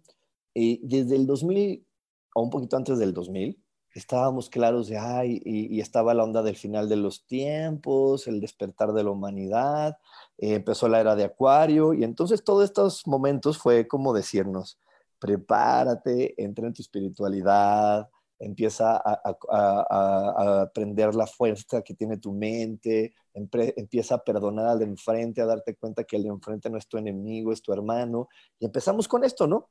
[0.54, 1.86] Y desde el 2000,
[2.34, 3.62] o un poquito antes del 2000,
[3.96, 8.92] estábamos claros de, ay, y, estaba la onda del final de los tiempos, el despertar
[8.94, 9.98] de la humanidad,
[10.38, 14.78] eh, empezó la era de Acuario, y entonces todos estos momentos fue como decirnos,
[15.18, 24.16] prepárate, entra en tu espiritualidad, empieza a, aprender la fuerza que tiene tu mente, empieza
[24.16, 26.98] a perdonar al de enfrente, a darte cuenta que el de enfrente no es tu
[26.98, 28.28] enemigo, es tu hermano.
[28.60, 29.70] Y empezamos con esto, ¿no?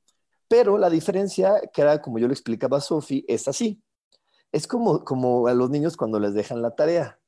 [0.48, 3.82] Pero la diferencia, que era como yo le explicaba a Sofi, es así.
[4.54, 7.20] Es como, como a los niños cuando les dejan la tarea,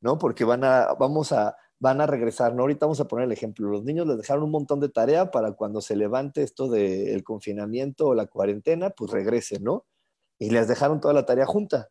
[0.00, 0.18] ¿no?
[0.18, 2.62] Porque van a, vamos a, van a regresar, ¿no?
[2.62, 3.68] Ahorita vamos a poner el ejemplo.
[3.68, 8.08] Los niños les dejaron un montón de tarea para cuando se levante esto del confinamiento
[8.08, 9.84] o la cuarentena, pues regresen, ¿no?
[10.38, 11.90] y les dejaron toda la tarea junta.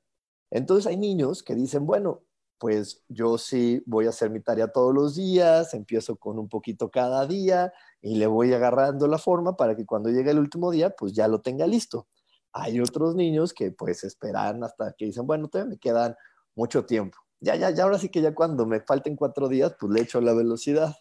[0.51, 2.23] Entonces hay niños que dicen, bueno,
[2.59, 6.91] pues yo sí voy a hacer mi tarea todos los días, empiezo con un poquito
[6.91, 10.91] cada día y le voy agarrando la forma para que cuando llegue el último día,
[10.91, 12.07] pues ya lo tenga listo.
[12.53, 16.15] Hay otros niños que pues esperan hasta que dicen, bueno, todavía me quedan
[16.55, 17.17] mucho tiempo.
[17.39, 20.21] Ya, ya, ya, ahora sí que ya cuando me falten cuatro días, pues le echo
[20.21, 20.95] la velocidad.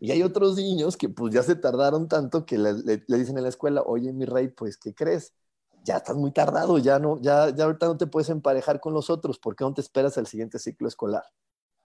[0.00, 2.74] Y hay otros niños que pues ya se tardaron tanto que le,
[3.06, 5.32] dicen en la escuela, oye, mi rey, pues, ¿qué crees?
[5.84, 9.10] ya estás muy tardado, ya no, ya, ya ahorita no te puedes emparejar con los
[9.10, 11.24] otros, porque no te esperas al siguiente ciclo escolar?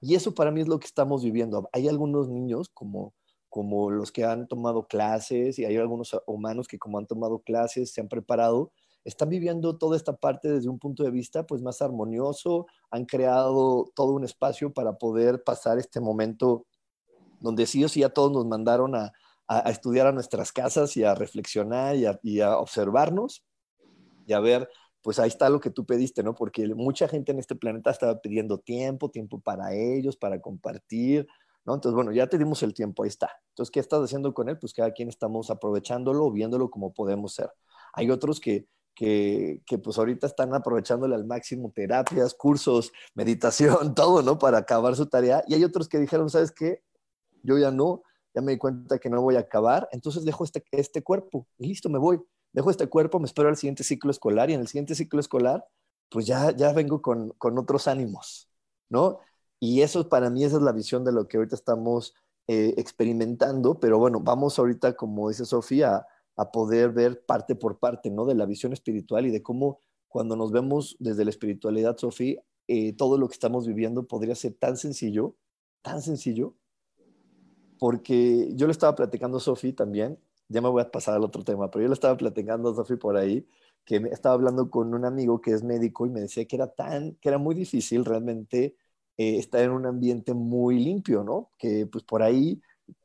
[0.01, 1.69] Y eso para mí es lo que estamos viviendo.
[1.73, 3.13] Hay algunos niños como,
[3.57, 7.91] como los que han tomado clases y hay algunos humanos que como han tomado clases,
[7.91, 8.71] se han preparado,
[9.03, 13.91] están viviendo toda esta parte desde un punto de vista pues más armonioso, han creado
[13.95, 16.67] todo un espacio para poder pasar este momento
[17.39, 19.11] donde sí o sí a todos nos mandaron a,
[19.65, 23.43] estudiar a nuestras casas y a reflexionar y a observarnos
[24.27, 24.69] y a ver,
[25.01, 26.35] pues ahí está lo que tú pediste, ¿no?
[26.35, 31.27] Porque mucha gente en este planeta estaba pidiendo tiempo, tiempo para ellos, para compartir,
[31.67, 31.75] ¿no?
[31.75, 33.29] Entonces, bueno, ya te dimos el tiempo, ahí está.
[33.49, 34.57] Entonces, ¿qué estás haciendo con él?
[34.57, 37.51] Pues cada quien estamos aprovechándolo, viéndolo como podemos ser.
[37.93, 44.21] Hay otros que, que, que, pues ahorita están aprovechándole al máximo terapias, cursos, meditación, todo,
[44.23, 44.39] ¿no?
[44.39, 45.43] Para acabar su tarea.
[45.47, 46.81] Y hay otros que dijeron, ¿sabes qué?
[47.43, 48.01] Yo ya no,
[48.33, 51.67] ya me di cuenta que no voy a acabar, entonces dejo este, este cuerpo y
[51.67, 52.19] listo, me voy
[52.53, 55.63] dejo este cuerpo, me espero al siguiente ciclo escolar y en el siguiente ciclo escolar,
[56.09, 58.49] pues ya, ya vengo con, con otros ánimos,
[58.89, 59.19] ¿no?
[59.59, 62.13] Y eso para mí esa es la visión de lo que ahorita estamos
[62.47, 68.11] eh, experimentando, pero bueno, vamos ahorita, como dice Sofía, a poder ver parte por parte,
[68.11, 68.25] ¿no?
[68.25, 72.93] De la visión espiritual y de cómo cuando nos vemos desde la espiritualidad, Sofía, eh,
[72.93, 75.35] todo lo que estamos viviendo podría ser tan sencillo,
[75.81, 76.55] tan sencillo,
[77.79, 81.43] porque yo le estaba platicando a Sofía también, ya me voy a pasar al otro
[81.43, 83.47] tema, pero yo le estaba platicando a Sofi por ahí,
[83.85, 87.15] que estaba hablando con un amigo que es médico y me decía que era tan,
[87.15, 88.75] que era muy difícil realmente
[89.17, 91.51] eh, estar en un ambiente muy limpio, ¿no?
[91.57, 92.61] Que pues por ahí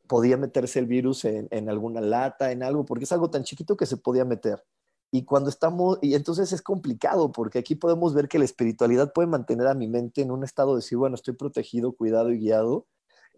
[0.06, 3.86] podía meterse el virus en, alguna lata, en algo, porque es algo tan chiquito que
[3.86, 4.62] se podía meter.
[5.10, 9.28] Y cuando estamos, y entonces es complicado, porque aquí podemos ver que la espiritualidad puede
[9.28, 12.86] mantener a mi mente en un estado de decir, bueno, estoy protegido, cuidado y guiado,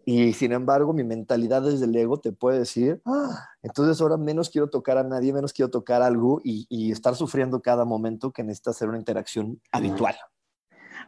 [0.05, 4.49] Y sin embargo, mi mentalidad desde el ego te puede decir, ah, entonces ahora menos
[4.49, 8.43] quiero tocar a nadie, menos quiero tocar algo y, y estar sufriendo cada momento que
[8.43, 10.15] necesita hacer una interacción habitual.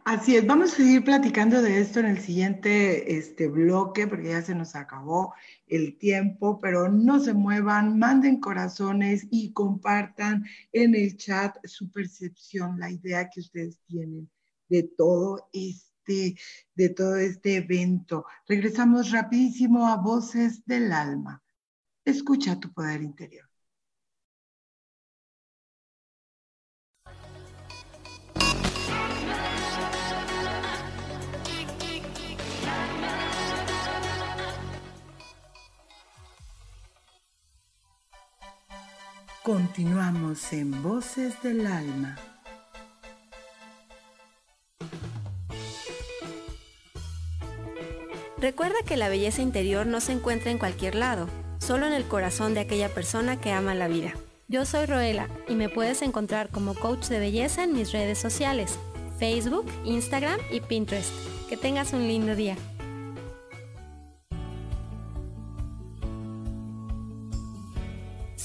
[0.04, 4.42] Así es, vamos a seguir platicando de esto en el siguiente este, bloque porque ya
[4.42, 5.34] se nos acabó
[5.66, 12.78] el tiempo, pero no se muevan, manden corazones y compartan en el chat su percepción,
[12.78, 14.30] la idea que ustedes tienen
[14.68, 16.36] de todo este,
[16.74, 18.24] de todo este evento.
[18.46, 21.42] Regresamos rapidísimo a Voces del Alma.
[22.04, 23.47] Escucha tu poder interior.
[39.48, 42.18] Continuamos en Voces del Alma.
[48.36, 51.30] Recuerda que la belleza interior no se encuentra en cualquier lado,
[51.60, 54.12] solo en el corazón de aquella persona que ama la vida.
[54.48, 58.78] Yo soy Roela y me puedes encontrar como coach de belleza en mis redes sociales,
[59.18, 61.10] Facebook, Instagram y Pinterest.
[61.48, 62.58] Que tengas un lindo día.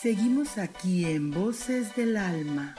[0.00, 2.76] Seguimos aquí en Voces del Alma.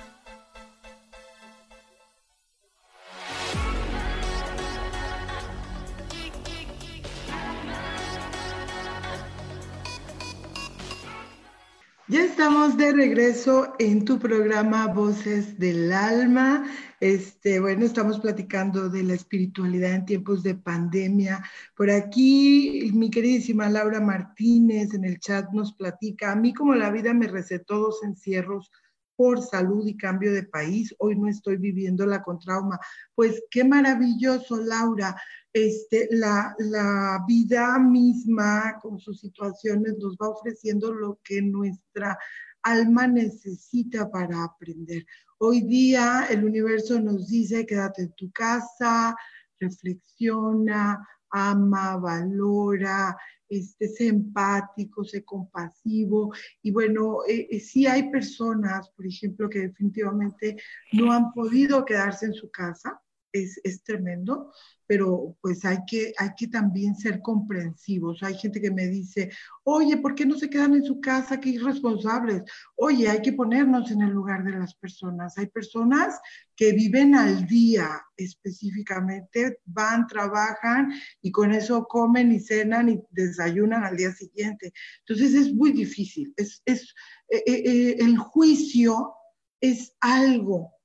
[12.09, 16.65] Ya estamos de regreso en tu programa Voces del Alma.
[16.99, 21.45] Este, bueno, estamos platicando de la espiritualidad en tiempos de pandemia.
[21.75, 26.89] Por aquí, mi queridísima Laura Martínez en el chat nos platica, a mí como la
[26.89, 28.71] vida me recetó dos encierros
[29.15, 32.79] por salud y cambio de país, hoy no estoy viviéndola con trauma.
[33.13, 35.15] Pues qué maravilloso, Laura.
[35.51, 42.17] Este, la, la vida misma con sus situaciones nos va ofreciendo lo que nuestra
[42.61, 45.05] alma necesita para aprender.
[45.39, 49.15] Hoy día el universo nos dice, quédate en tu casa,
[49.59, 56.33] reflexiona, ama, valora, este, sé empático, sé compasivo.
[56.61, 60.57] Y bueno, eh, eh, sí hay personas, por ejemplo, que definitivamente
[60.93, 63.01] no han podido quedarse en su casa,
[63.31, 64.51] es, es tremendo,
[64.87, 68.23] pero pues hay que, hay que también ser comprensivos.
[68.23, 69.29] Hay gente que me dice,
[69.63, 71.39] oye, ¿por qué no se quedan en su casa?
[71.39, 72.41] Qué irresponsables.
[72.75, 75.37] Oye, hay que ponernos en el lugar de las personas.
[75.37, 76.19] Hay personas
[76.55, 83.83] que viven al día específicamente, van, trabajan y con eso comen y cenan y desayunan
[83.83, 84.73] al día siguiente.
[85.05, 86.33] Entonces es muy difícil.
[86.35, 86.95] Es, es
[87.29, 89.13] eh, eh, eh, el juicio
[89.61, 90.78] es algo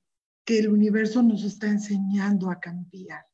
[0.45, 3.25] que el universo nos está enseñando a cambiar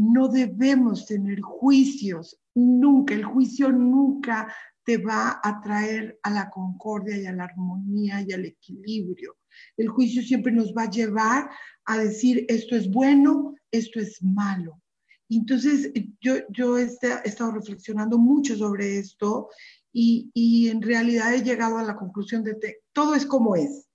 [0.00, 7.18] no debemos tener juicios, nunca, el juicio nunca te va a traer a la concordia
[7.18, 9.36] y a la armonía y al equilibrio.
[9.76, 11.50] El juicio siempre nos va a llevar
[11.84, 14.80] a decir esto es bueno, esto es malo.
[15.28, 16.84] Entonces, yo, yo he
[17.24, 19.50] estado reflexionando mucho sobre esto
[19.92, 23.86] y, y en realidad he llegado a la conclusión de que todo es como es,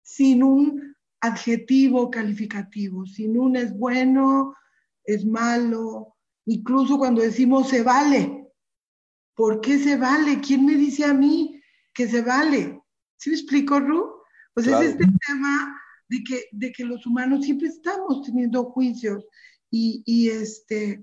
[0.00, 0.91] sin un
[1.22, 4.54] adjetivo calificativo, sin un es bueno,
[5.04, 8.42] es malo, incluso cuando decimos se vale,
[9.34, 10.40] ¿Por qué se vale?
[10.40, 11.60] ¿Quién me dice a mí
[11.94, 12.80] que se vale?
[13.16, 14.22] ¿Sí me explico, Ru?
[14.54, 19.24] Pues es este tema de que, de que los humanos siempre estamos teniendo juicios
[19.70, 21.02] y, este,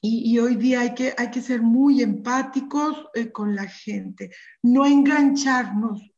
[0.00, 4.30] y, hoy día hay que, hay que ser muy empáticos eh, con la gente,
[4.62, 6.11] no engancharnos,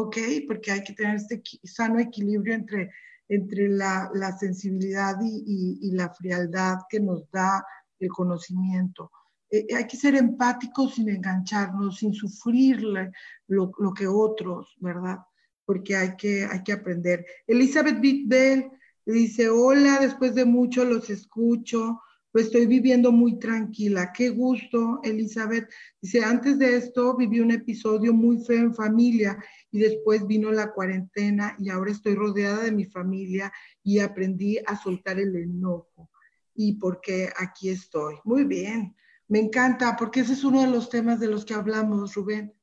[0.00, 0.16] ¿ok?
[0.46, 2.90] Porque hay que tener este sano equilibrio entre,
[3.28, 7.64] entre la, sensibilidad y, la frialdad que nos da
[7.98, 9.10] el conocimiento.
[9.50, 13.10] Eh, hay que ser empáticos sin engancharnos, sin sufrirle
[13.48, 15.18] lo, lo, que otros, ¿verdad?
[15.64, 17.24] Porque hay que, hay que aprender.
[17.46, 18.70] Elizabeth Bell
[19.04, 22.00] dice, hola, después de mucho los escucho,
[22.38, 24.12] lo estoy viviendo muy tranquila.
[24.12, 25.68] Qué gusto, Elizabeth.
[26.00, 29.36] Dice, antes de esto viví un episodio muy feo en familia
[29.72, 34.80] y después vino la cuarentena y ahora estoy rodeada de mi familia y aprendí a
[34.80, 36.10] soltar el enojo.
[36.54, 38.14] Y porque aquí estoy.
[38.22, 38.94] Muy bien.
[39.26, 42.54] Me encanta, porque ese es uno de los temas de los que hablamos, Rubén.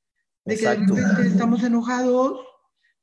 [0.46, 2.40] De que de repente estamos enojados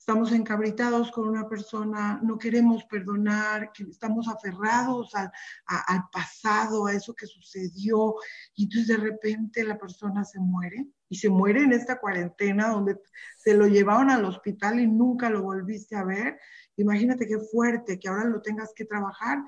[0.03, 5.31] estamos encabritados con una persona, no queremos perdonar, que estamos aferrados al,
[5.65, 8.17] al pasado, a eso que sucedió,
[8.57, 12.99] y entonces de repente la persona se muere, y se muere en esta cuarentena donde
[13.37, 16.37] se lo llevaron al hospital y nunca lo volviste a ver.
[16.77, 19.39] Imagínate qué fuerte que ahora lo tengas que trabajar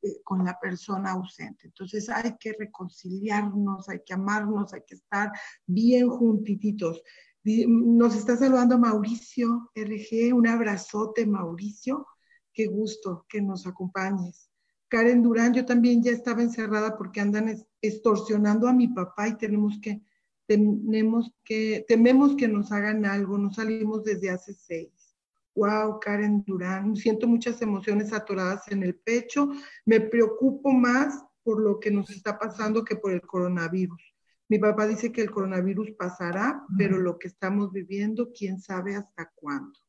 [0.00, 1.66] eh, con la persona ausente.
[1.66, 5.32] Entonces hay que reconciliarnos, hay que amarnos, hay que estar
[5.66, 7.02] bien juntititos.
[7.44, 12.06] Nos está saludando Mauricio RG, un abrazote Mauricio,
[12.54, 14.50] qué gusto que nos acompañes.
[14.88, 19.78] Karen Durán, yo también ya estaba encerrada porque andan extorsionando a mi papá y tenemos
[19.82, 20.00] que,
[20.46, 25.14] tenemos que, tememos que nos hagan algo, nos salimos desde hace seis.
[25.54, 29.50] Wow, Karen Durán, siento muchas emociones atoradas en el pecho,
[29.84, 34.13] me preocupo más por lo que nos está pasando que por el coronavirus.
[34.54, 39.32] Mi papá dice que el coronavirus pasará, pero lo que estamos viviendo, quién sabe hasta
[39.34, 39.80] cuándo.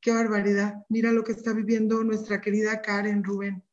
[0.00, 0.84] Qué barbaridad.
[0.88, 3.64] Mira lo que está viviendo nuestra querida Karen Rubén.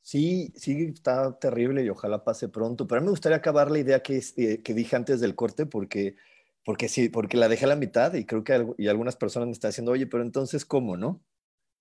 [0.00, 2.86] Sí, sí, está terrible y ojalá pase pronto.
[2.86, 5.66] Pero a mí me gustaría acabar la idea que, eh, que dije antes del corte
[5.66, 6.16] porque,
[6.64, 9.52] porque sí, porque la dejé a la mitad y creo que y algunas personas me
[9.52, 11.22] están diciendo, oye, pero entonces, ¿cómo, no?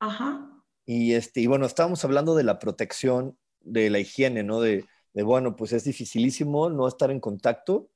[0.01, 0.51] Ajá.
[0.85, 4.59] Y, este, y bueno, estábamos hablando de la protección, de la higiene, ¿no?
[4.59, 4.85] De,
[5.15, 7.89] de, bueno, pues es dificilísimo no estar en contacto,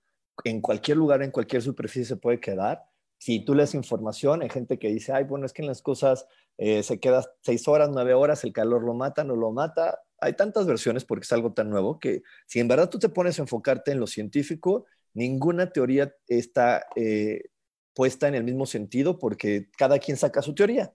[0.46, 2.86] en cualquier lugar, en cualquier superficie se puede quedar.
[3.18, 6.26] Si tú lees información, hay gente que dice, ay, bueno, es que en las cosas
[6.58, 10.00] eh, se queda seis horas, nueve horas, el calor lo mata, no lo mata.
[10.22, 13.38] Hay tantas versiones porque es algo tan nuevo que si en verdad tú te pones
[13.38, 17.50] a enfocarte en lo científico, ninguna teoría está eh,
[17.94, 20.94] puesta en el mismo sentido porque cada quien saca su teoría.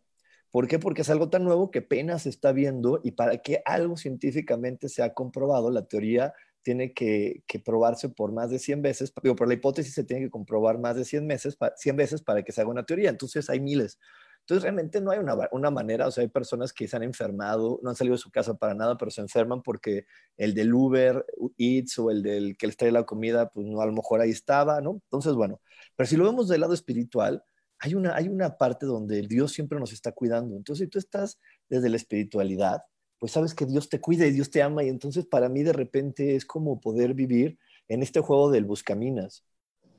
[0.54, 0.78] ¿Por qué?
[0.78, 4.88] Porque es algo tan nuevo que apenas se está viendo y para que algo científicamente
[4.88, 6.32] se ha comprobado, la teoría
[6.62, 10.30] tiene que, probarse por más de 100 veces, digo, por la hipótesis se tiene que
[10.30, 13.58] comprobar más de 100, meses, 100 veces para que se haga una teoría, entonces hay
[13.58, 13.98] miles.
[14.42, 17.80] Entonces realmente no hay una, una, manera, o sea, hay personas que se han enfermado,
[17.82, 21.26] no han salido de su casa para nada, pero se enferman porque el del Uber
[21.58, 24.30] Eats o el del que les trae la comida, pues no, a lo mejor ahí
[24.30, 25.00] estaba, ¿no?
[25.02, 25.60] Entonces, bueno,
[25.96, 27.42] pero si lo vemos del lado espiritual,
[27.84, 30.56] hay una, hay una parte donde Dios siempre nos está cuidando.
[30.56, 32.82] Entonces, si tú estás desde la espiritualidad,
[33.18, 34.82] pues sabes que Dios te cuida y Dios te ama.
[34.82, 37.58] Y entonces para mí de repente es como poder vivir
[37.88, 39.44] en este juego del buscaminas.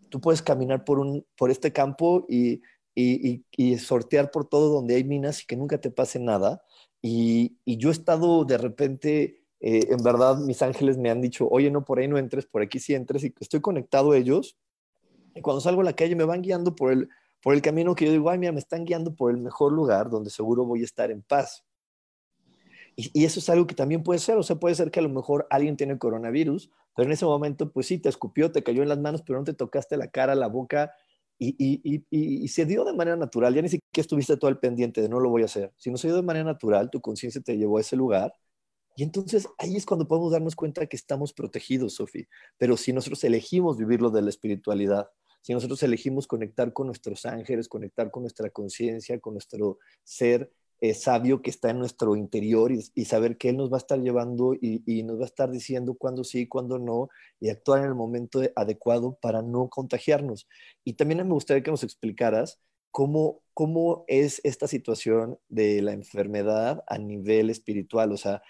[0.09, 2.63] Tú puedes caminar por, un, por este campo y,
[2.95, 6.63] y, y, sortear por todo donde hay minas y que nunca te pase nada.
[7.03, 11.69] Y, yo he estado de repente, eh, en verdad, mis ángeles me han dicho, oye,
[11.69, 13.23] no, por ahí no entres, por aquí sí entres.
[13.23, 14.57] Y estoy conectado a ellos.
[15.36, 17.09] Y cuando salgo a la calle me van guiando por el,
[17.45, 20.09] por el camino que yo digo, ay, mira, me están guiando por el mejor lugar
[20.09, 21.63] donde seguro voy a estar en paz.
[22.95, 25.09] Y, eso es algo que también puede ser, o sea, puede ser que a lo
[25.09, 28.89] mejor alguien tiene coronavirus, pero en ese momento, pues sí, te escupió, te cayó en
[28.89, 30.91] las manos, pero no te tocaste la cara, la boca,
[31.37, 35.19] y, se dio de manera natural, ya ni siquiera estuviste todo al pendiente de no
[35.19, 37.81] lo voy a hacer, sino se dio de manera natural, tu conciencia te llevó a
[37.81, 38.33] ese lugar,
[38.95, 42.25] y entonces ahí es cuando podemos darnos cuenta que estamos protegidos, Sofía,
[42.57, 45.11] pero si nosotros elegimos vivirlo de la espiritualidad,
[45.45, 50.95] si nosotros elegimos conectar con nuestros ángeles, conectar con nuestra conciencia, con nuestro ser eh,
[50.95, 54.55] sabio que está en nuestro interior y, saber que Él nos va a estar llevando
[54.59, 58.41] y, nos va a estar diciendo cuándo sí, cuándo no, y actuar en el momento
[58.55, 60.47] adecuado para no contagiarnos.
[60.83, 66.83] Y también me gustaría que nos explicaras cómo, cómo es esta situación de la enfermedad
[66.87, 68.41] a nivel espiritual, o sea,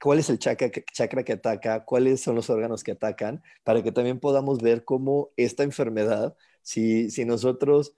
[0.00, 3.82] cuál es el chakra que, chakra que ataca, cuáles son los órganos que atacan, para
[3.82, 7.94] que también podamos ver cómo esta enfermedad, si, si nosotros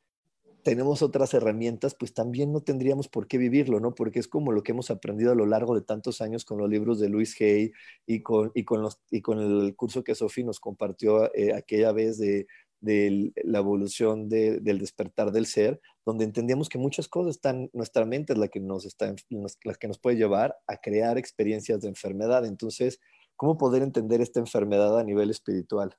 [0.63, 3.95] tenemos otras herramientas, pues también no tendríamos por qué vivirlo, ¿no?
[3.95, 6.69] Porque es como lo que hemos aprendido a lo largo de tantos años con los
[6.69, 7.73] libros de Luis Hay
[8.07, 11.93] y con, y con, los, y con el curso que Sofi nos compartió eh, aquella
[11.93, 12.47] vez de,
[12.81, 18.33] de, la evolución del despertar del ser, donde entendíamos que muchas cosas están, nuestra mente
[18.33, 19.15] es la que nos, está,
[19.65, 22.45] la que nos puede llevar a crear experiencias de enfermedad.
[22.47, 23.01] Entonces,
[23.37, 25.97] ¿cómo poder entender esta enfermedad a nivel espiritual?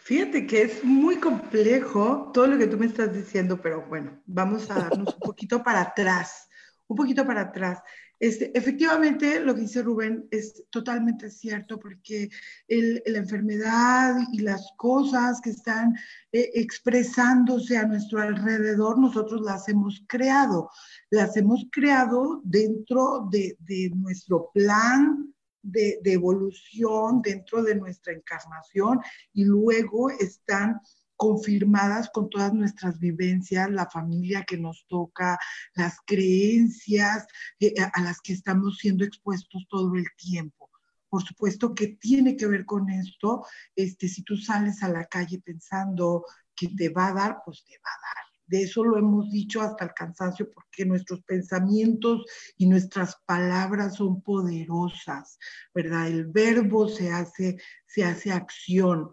[0.00, 4.70] Fíjate que es muy complejo todo lo que tú me estás diciendo, pero bueno, vamos
[4.70, 6.48] a darnos un poquito para atrás,
[6.86, 7.80] un poquito para atrás.
[8.20, 12.30] Este, efectivamente, lo que dice Rubén es totalmente cierto, porque
[12.68, 15.94] la enfermedad y las cosas que están
[16.32, 20.70] eh, expresándose a nuestro alrededor, nosotros las hemos creado.
[21.10, 25.34] Las hemos creado dentro de, de nuestro plan
[25.64, 29.00] de, evolución dentro de nuestra encarnación
[29.32, 30.80] y luego están
[31.24, 35.38] confirmadas con todas nuestras vivencias, la familia que nos toca,
[35.74, 37.26] las creencias
[37.58, 40.70] eh, a las que estamos siendo expuestos todo el tiempo.
[41.08, 45.40] Por supuesto que tiene que ver con esto, este, si tú sales a la calle
[45.42, 49.30] pensando que te va a dar, pues te va a dar de eso lo hemos
[49.30, 52.26] dicho hasta el cansancio, porque nuestros pensamientos
[52.58, 55.38] y nuestras palabras son poderosas,
[55.74, 56.08] ¿verdad?
[56.08, 57.56] El verbo se hace,
[57.86, 59.10] se hace acción.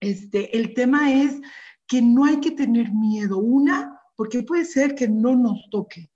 [0.00, 1.40] Este, el tema es
[1.86, 3.38] que no hay que tener miedo.
[3.38, 6.10] Una, porque puede ser que no nos toque.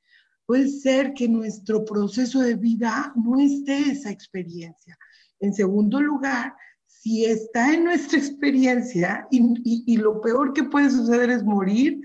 [0.47, 4.99] Puede ser que nuestro proceso de vida no esté esa experiencia.
[5.41, 6.55] En segundo lugar,
[6.87, 12.01] si está en nuestra experiencia y, lo peor que puede suceder es morir,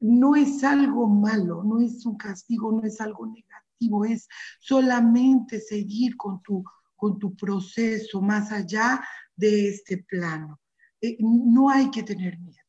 [0.00, 6.16] no es algo malo, no es un castigo, no es algo negativo, es solamente seguir
[6.16, 6.64] con tu,
[6.96, 9.02] con tu proceso más allá
[9.36, 10.61] de este plano.
[11.02, 12.62] Eh, no hay que tener miedo.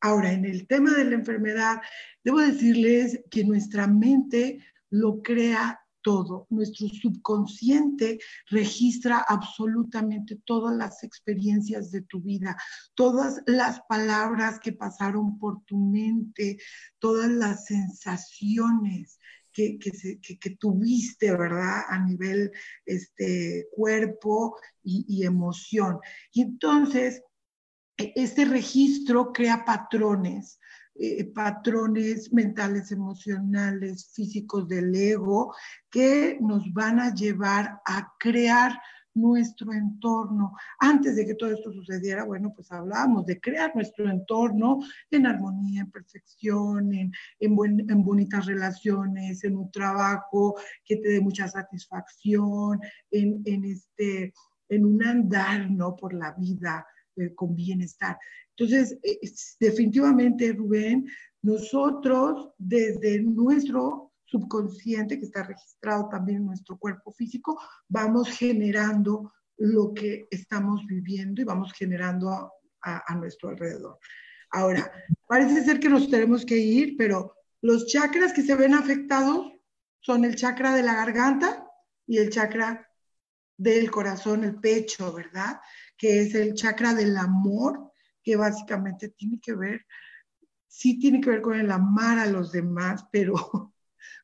[0.00, 1.80] Ahora, en el tema de la enfermedad,
[2.22, 4.60] debo decirles que nuestra mente
[4.90, 6.46] lo crea todo.
[6.50, 8.18] Nuestro subconsciente
[8.50, 12.56] registra absolutamente todas las experiencias de tu vida,
[12.94, 16.58] todas las palabras que pasaron por tu mente,
[16.98, 19.18] todas las sensaciones.
[19.50, 21.80] Que, que, tuviste, ¿verdad?
[21.88, 22.52] A nivel
[22.86, 25.98] este, cuerpo y, y emoción.
[26.30, 27.24] Y entonces,
[27.98, 30.58] este registro crea patrones
[31.00, 35.54] eh, patrones mentales, emocionales, físicos del ego
[35.88, 38.72] que nos van a llevar a crear
[39.14, 40.54] nuestro entorno.
[40.80, 45.82] Antes de que todo esto sucediera, bueno, pues hablábamos de crear nuestro entorno en armonía,
[45.82, 52.80] en perfección, en, en, bonitas relaciones, en un trabajo que te dé mucha satisfacción,
[53.12, 54.32] en, en, este,
[54.68, 55.94] en un andar, ¿no?
[55.94, 56.84] Por la vida
[57.18, 58.18] eh, con bienestar.
[58.56, 59.20] Entonces, eh,
[59.60, 61.06] definitivamente, Rubén,
[61.42, 67.58] nosotros desde nuestro subconsciente, que está registrado también en nuestro cuerpo físico,
[67.88, 72.52] vamos generando lo que estamos viviendo y vamos generando
[72.82, 73.98] a, nuestro alrededor.
[74.50, 74.90] Ahora,
[75.26, 79.52] parece ser que nos tenemos que ir, pero los chakras que se ven afectados
[80.00, 81.66] son el chakra de la garganta
[82.06, 82.88] y el chakra
[83.56, 85.60] del corazón, el pecho, ¿verdad?
[85.98, 87.92] Que es el chakra del amor
[88.22, 89.86] que básicamente tiene que ver,
[90.66, 93.34] sí tiene que ver con el amar a los demás, pero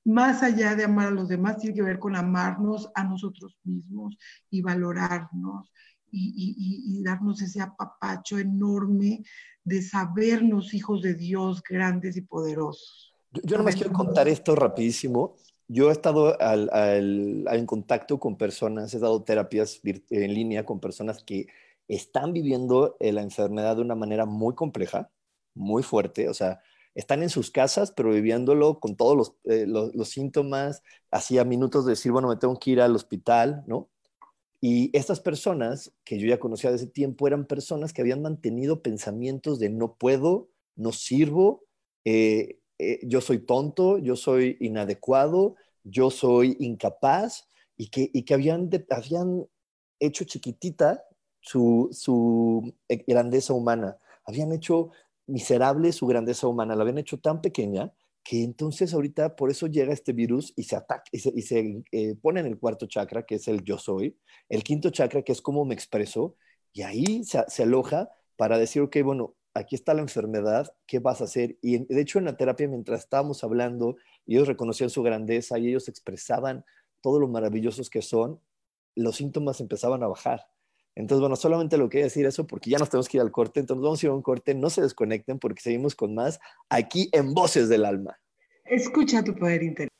[0.04, 4.16] más allá de amar a los demás, tiene que ver con amarnos a nosotros mismos
[4.50, 5.72] y valorarnos
[6.16, 9.24] y, darnos ese apapacho enorme
[9.64, 13.12] de sabernos hijos de Dios grandes y poderosos.
[13.32, 15.34] Yo, yo nomás quiero contar esto rapidísimo.
[15.68, 21.46] Yo he estado en contacto con personas, he dado terapias en línea con personas que
[21.88, 25.10] están viviendo eh, la enfermedad de una manera muy compleja,
[25.54, 26.60] muy fuerte, o sea,
[26.94, 29.66] están en sus casas, pero viviéndolo con todos los, eh,
[30.04, 33.90] síntomas, hacía minutos de decir, bueno, me tengo que ir al hospital, ¿no?
[34.60, 38.80] Y estas personas que yo ya conocía de ese tiempo eran personas que habían mantenido
[38.82, 41.64] pensamientos de no puedo, no sirvo,
[42.04, 42.58] eh,
[43.02, 49.46] yo soy tonto, yo soy inadecuado, yo soy incapaz, y que, y que habían, habían
[49.98, 51.04] hecho chiquitita
[51.40, 54.90] su, eh, grandeza humana, habían hecho
[55.26, 59.92] miserable su grandeza humana, la habían hecho tan pequeña que entonces ahorita por eso llega
[59.92, 63.48] este virus y se ataca y se, eh, pone en el cuarto chakra, que es
[63.48, 64.18] el yo soy,
[64.48, 66.36] el quinto chakra, que es cómo me expreso,
[66.72, 71.20] y ahí se, se aloja para decir, ok, bueno, aquí está la enfermedad, ¿qué vas
[71.20, 71.56] a hacer?
[71.62, 73.96] Y de hecho en la terapia, mientras estábamos hablando,
[74.26, 76.64] ellos reconocían su grandeza y ellos expresaban
[77.00, 78.40] todo lo maravillosos que son,
[78.96, 80.40] los síntomas empezaban a bajar
[80.94, 83.60] Entonces, bueno, solamente lo quería decir eso porque ya nos tenemos que ir al corte.
[83.60, 84.54] Entonces, vamos a ir a un corte.
[84.54, 88.18] No se desconecten porque seguimos con más aquí en Voces del Alma.
[88.64, 89.93] Escucha tu poder interior.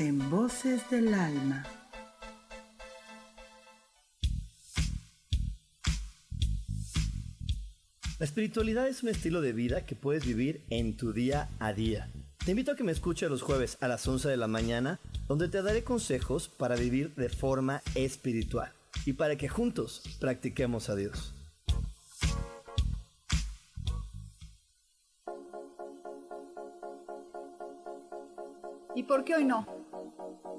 [0.00, 1.64] En Voces del Alma.
[8.18, 12.08] La espiritualidad es un estilo de vida que puedes vivir en tu día a día.
[12.44, 15.48] Te invito a que me escuches los jueves a las 11 de la mañana, donde
[15.48, 18.72] te daré consejos para vivir de forma espiritual
[19.04, 21.34] y para que juntos practiquemos a Dios.
[28.94, 29.81] ¿Y por qué hoy no?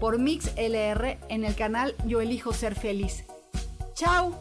[0.00, 3.24] por Mix LR en el canal Yo Elijo Ser Feliz.
[3.94, 4.34] ¡Chao!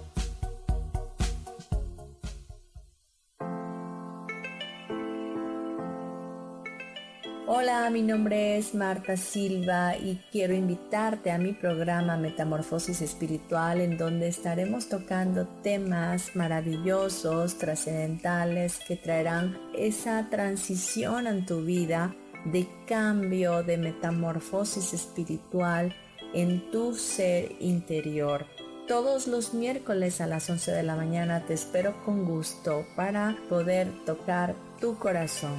[7.51, 13.97] Hola, mi nombre es Marta Silva y quiero invitarte a mi programa Metamorfosis Espiritual en
[13.97, 23.63] donde estaremos tocando temas maravillosos, trascendentales que traerán esa transición en tu vida de cambio,
[23.63, 25.95] de metamorfosis espiritual
[26.33, 28.45] en tu ser interior.
[28.87, 33.87] Todos los miércoles a las 11 de la mañana te espero con gusto para poder
[34.05, 35.53] tocar tu corazón.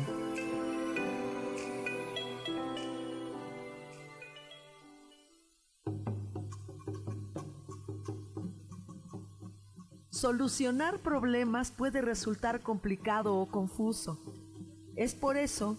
[10.11, 14.21] Solucionar problemas puede resultar complicado o confuso.
[14.95, 15.79] Es por eso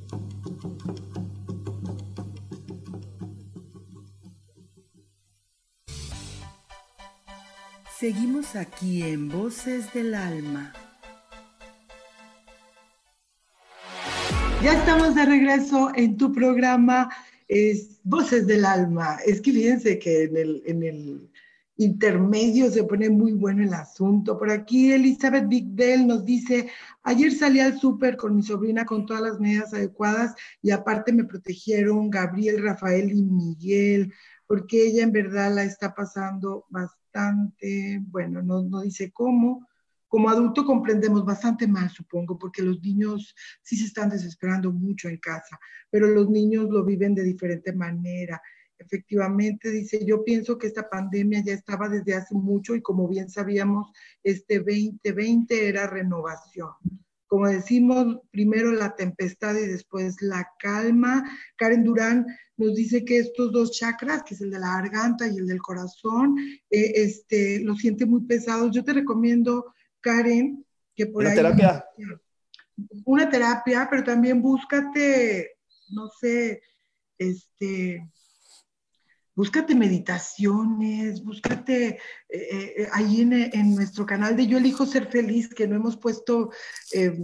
[8.01, 10.73] Seguimos aquí en Voces del Alma.
[14.63, 17.11] Ya estamos de regreso en tu programa
[17.47, 19.19] es Voces del Alma.
[19.23, 21.31] Es que fíjense que en el, en el
[21.77, 24.35] intermedio se pone muy bueno el asunto.
[24.35, 26.71] Por aquí Elizabeth Bigdell nos dice,
[27.03, 30.33] ayer salí al súper con mi sobrina con todas las medidas adecuadas
[30.63, 34.11] y aparte me protegieron Gabriel, Rafael y Miguel,
[34.47, 37.00] porque ella en verdad la está pasando bastante,
[38.01, 39.67] bueno, no, no dice cómo.
[40.07, 45.17] Como adulto comprendemos bastante mal, supongo, porque los niños sí se están desesperando mucho en
[45.17, 45.57] casa,
[45.89, 48.41] pero los niños lo viven de diferente manera
[48.81, 53.29] efectivamente dice, yo pienso que esta pandemia ya estaba desde hace mucho y como bien
[53.29, 53.91] sabíamos,
[54.23, 56.71] este 2020 era renovación.
[57.31, 61.23] Como decimos, primero la tempestad y después la calma.
[61.55, 62.25] Karen Durán
[62.57, 65.61] nos dice que estos dos chakras, que es el de la garganta y el del
[65.61, 66.35] corazón,
[66.69, 68.75] eh, este, lo siente muy pesados.
[68.75, 71.85] Yo te recomiendo, Karen, que por una terapia.
[73.05, 75.51] Una terapia, pero también búscate,
[75.91, 76.61] no sé,
[77.17, 78.11] este,
[79.41, 81.97] búscate meditaciones, búscate
[82.29, 86.51] eh, eh, ahí en, nuestro canal de Yo elijo ser feliz, que no hemos puesto
[86.93, 87.17] eh,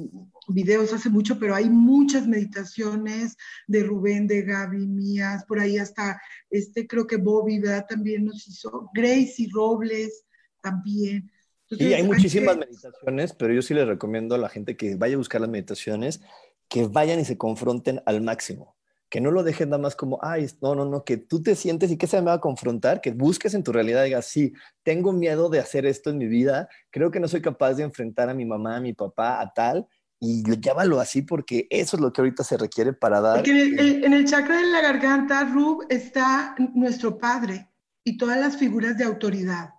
[0.47, 3.37] videos hace mucho, pero hay muchas meditaciones
[3.67, 7.85] de Rubén, de Gaby, mías, por ahí hasta, este creo que Bobby, ¿verdad?
[7.87, 10.25] También nos hizo, Grace y Robles
[10.59, 11.31] también.
[11.69, 15.19] sí, hay muchísimas meditaciones, pero yo sí les recomiendo a la gente que vaya a
[15.19, 16.19] buscar las meditaciones,
[16.67, 18.76] que vayan y se confronten al máximo
[19.09, 21.91] que no lo dejes nada más como, ay, no, no, no, que tú te sientes
[21.91, 24.53] y que se me va a confrontar, que busques en tu realidad y digas, sí,
[24.83, 28.29] tengo miedo de hacer esto en mi vida, creo que no soy capaz de enfrentar
[28.29, 29.87] a mi mamá, a mi papá, a tal,
[30.19, 33.35] y llámalo así porque eso es lo que ahorita se requiere para dar.
[33.37, 37.69] Porque en el, en el chakra de la garganta, Rub, está nuestro padre
[38.03, 39.69] y todas las figuras de autoridad.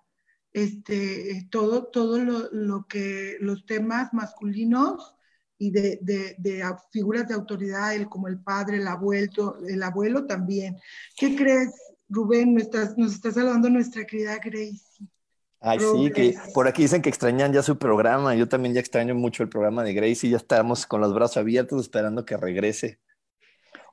[0.51, 5.15] Este, todo, todo lo, lo que los temas masculinos
[5.59, 10.25] y de, de, de, figuras de autoridad, el, como el padre, el abuelo, el abuelo
[10.25, 10.77] también.
[11.17, 11.75] ¿Qué crees,
[12.07, 12.53] Rubén?
[12.53, 14.79] Nos estás, nos está saludando nuestra querida Gracie.
[15.59, 18.33] Ay, sí, que por aquí dicen que extrañan ya su programa.
[18.35, 20.29] Yo también ya extraño mucho el programa de Gracie.
[20.29, 22.99] Ya estamos con los brazos abiertos esperando que regrese.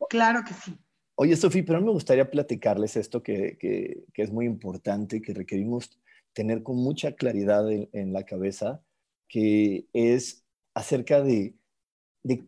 [0.08, 0.78] Claro que sí.
[1.16, 5.98] Oye, Sofía, pero me gustaría platicarles esto que, que, que, es muy importante, que requerimos
[6.32, 8.82] tener con mucha claridad en, en la cabeza,
[9.26, 10.45] que es
[10.76, 11.56] acerca de,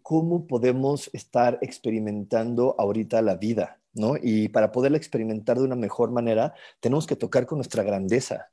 [0.03, 4.16] cómo podemos estar experimentando ahorita la vida, ¿no?
[4.20, 8.51] Y para poderla experimentar de una mejor manera, tenemos que tocar con nuestra grandeza.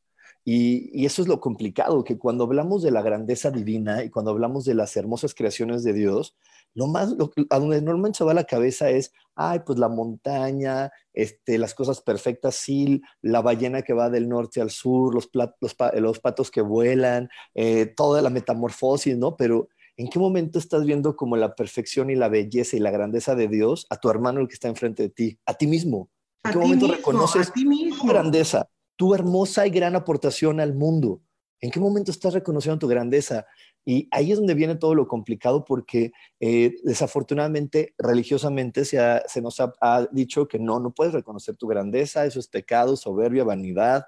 [0.48, 4.30] Y, y, eso es lo complicado, que cuando hablamos de la grandeza divina y cuando
[4.30, 6.38] hablamos de las hermosas creaciones de Dios,
[6.76, 10.92] lo más, lo, a donde normalmente se va la cabeza es, ay, pues la montaña,
[11.14, 15.56] este, las cosas perfectas, sí, la ballena que va del norte al sur, los, plat,
[15.62, 19.38] los, los patos que vuelan, eh, toda la metamorfosis, ¿no?
[19.38, 23.36] Pero ¿en qué momento estás viendo como la perfección y la belleza y la grandeza
[23.36, 26.10] de Dios a tu hermano el que está enfrente de ti, a ti mismo?
[26.44, 28.68] ¿En qué momento mismo, reconoces tu grandeza?
[28.96, 31.22] Tu hermosa y gran aportación al mundo.
[31.62, 33.46] ¿En qué momento estás reconociendo tu grandeza?
[33.86, 39.74] Y ahí es donde viene todo lo complicado porque eh, desafortunadamente, religiosamente se, nos ha,
[39.80, 44.06] ha, dicho que no, no puedes reconocer tu grandeza, eso es pecado, soberbia, vanidad,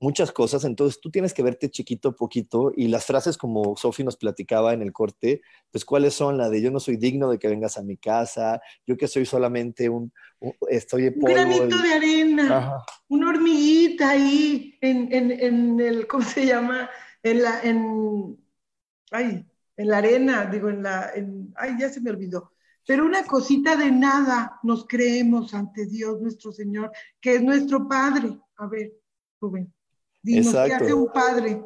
[0.00, 0.64] muchas cosas.
[0.64, 4.72] Entonces tú tienes que verte chiquito a poquito y las frases como Sofi nos platicaba
[4.72, 7.76] en el corte, pues cuáles son la de yo no soy digno de que vengas
[7.76, 11.28] a mi casa, yo que soy solamente un, un estoy de polvo.
[11.28, 11.82] Un granito y...
[11.82, 12.84] de arena, Ajá.
[13.08, 16.90] una hormiguita ahí en, en, en, el, ¿cómo se llama?
[17.22, 18.38] En la, en,
[19.10, 19.46] ay,
[19.76, 22.52] en la arena, digo, en la, en, ay, ya se me olvidó.
[22.86, 26.90] Pero una cosita de nada nos creemos ante Dios nuestro Señor,
[27.20, 28.40] que es nuestro Padre.
[28.56, 28.92] A ver,
[29.40, 29.72] Rubén.
[30.22, 31.62] Dinos, ¿qué hace un padre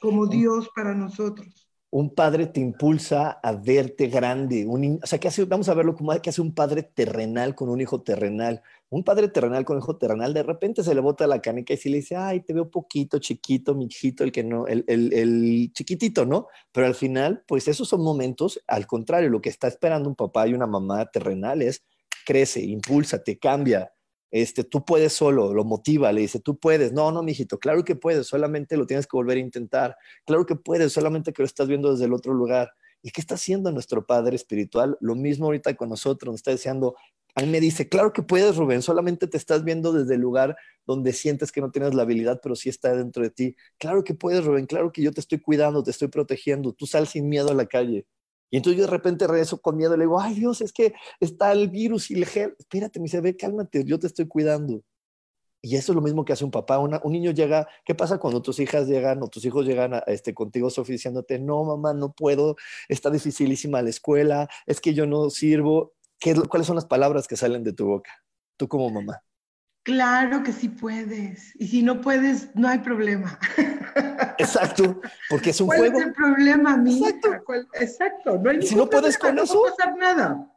[0.00, 1.68] como Dios para nosotros?
[1.90, 4.66] Un padre te impulsa a verte grande.
[4.66, 5.44] Un, o sea, ¿qué hace?
[5.44, 8.62] Vamos a verlo como que hace un padre terrenal con un hijo terrenal.
[8.90, 11.76] Un padre terrenal con un hijo terrenal, de repente se le bota la canica y
[11.76, 15.12] si le dice, ay, te veo poquito, chiquito, mi hijito, el que no, el, el,
[15.12, 16.48] el chiquitito, ¿no?
[16.70, 20.46] Pero al final, pues esos son momentos, al contrario, lo que está esperando un papá
[20.46, 21.84] y una mamá terrenal es
[22.26, 23.92] crece, impulsa, te cambia,
[24.42, 26.92] este, tú puedes solo, lo motiva, le dice, tú puedes.
[26.92, 29.96] No, no, mijito, claro que puedes, solamente lo tienes que volver a intentar.
[30.26, 32.70] Claro que puedes, solamente que lo estás viendo desde el otro lugar.
[33.02, 34.96] ¿Y qué está haciendo nuestro Padre Espiritual?
[35.00, 36.96] Lo mismo ahorita con nosotros, nos está diciendo,
[37.34, 40.56] a mí me dice, claro que puedes, Rubén, solamente te estás viendo desde el lugar
[40.86, 43.56] donde sientes que no tienes la habilidad, pero sí está dentro de ti.
[43.78, 47.06] Claro que puedes, Rubén, claro que yo te estoy cuidando, te estoy protegiendo, tú sal
[47.06, 48.06] sin miedo a la calle.
[48.50, 50.94] Y entonces yo de repente regreso con miedo y le digo, ay Dios, es que
[51.20, 52.54] está el virus y el gel.
[52.58, 54.82] Espérate, me dice, ve, cálmate, yo te estoy cuidando.
[55.62, 56.78] Y eso es lo mismo que hace un papá.
[56.78, 59.98] Una, un niño llega, ¿qué pasa cuando tus hijas llegan o tus hijos llegan a,
[60.06, 62.56] este, contigo, Sofía, diciéndote, no, mamá, no puedo,
[62.88, 65.94] está dificilísima la escuela, es que yo no sirvo?
[66.20, 68.12] ¿Qué, ¿Cuáles son las palabras que salen de tu boca?
[68.56, 69.22] Tú como mamá.
[69.86, 71.54] Claro que sí puedes.
[71.60, 73.38] Y si no puedes, no hay problema.
[74.36, 75.92] Exacto, porque es un ¿Cuál juego.
[75.92, 77.28] ¿Cuál es el problema, mi Exacto.
[77.80, 78.38] Exacto.
[78.42, 80.52] No hay si no puedes problema, con eso, no va a pasar nada.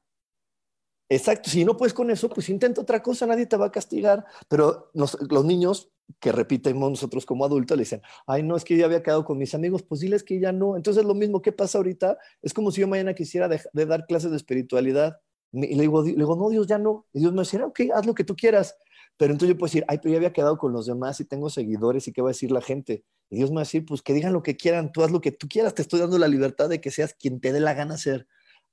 [1.10, 4.26] Exacto, si no puedes con eso, pues intenta otra cosa, nadie te va a castigar.
[4.48, 8.78] Pero los, los niños que repiten nosotros como adultos le dicen, ay, no, es que
[8.78, 10.76] ya había quedado con mis amigos, pues diles que ya no.
[10.76, 14.08] Entonces lo mismo que pasa ahorita, es como si yo mañana quisiera de, de dar
[14.08, 15.20] clases de espiritualidad.
[15.52, 17.06] Y le digo, le digo, no, Dios, ya no.
[17.14, 18.76] Y Dios me dice, ok, haz lo que tú quieras.
[19.20, 21.50] Pero entonces yo puedo decir, ay, pero ya había quedado con los demás y tengo
[21.50, 23.04] seguidores y qué va a decir la gente.
[23.30, 25.20] Y Dios me va a decir, pues que digan lo que quieran, tú haz lo
[25.20, 27.74] que tú quieras, te estoy dando la libertad de que seas quien te dé la
[27.74, 28.28] gana ser.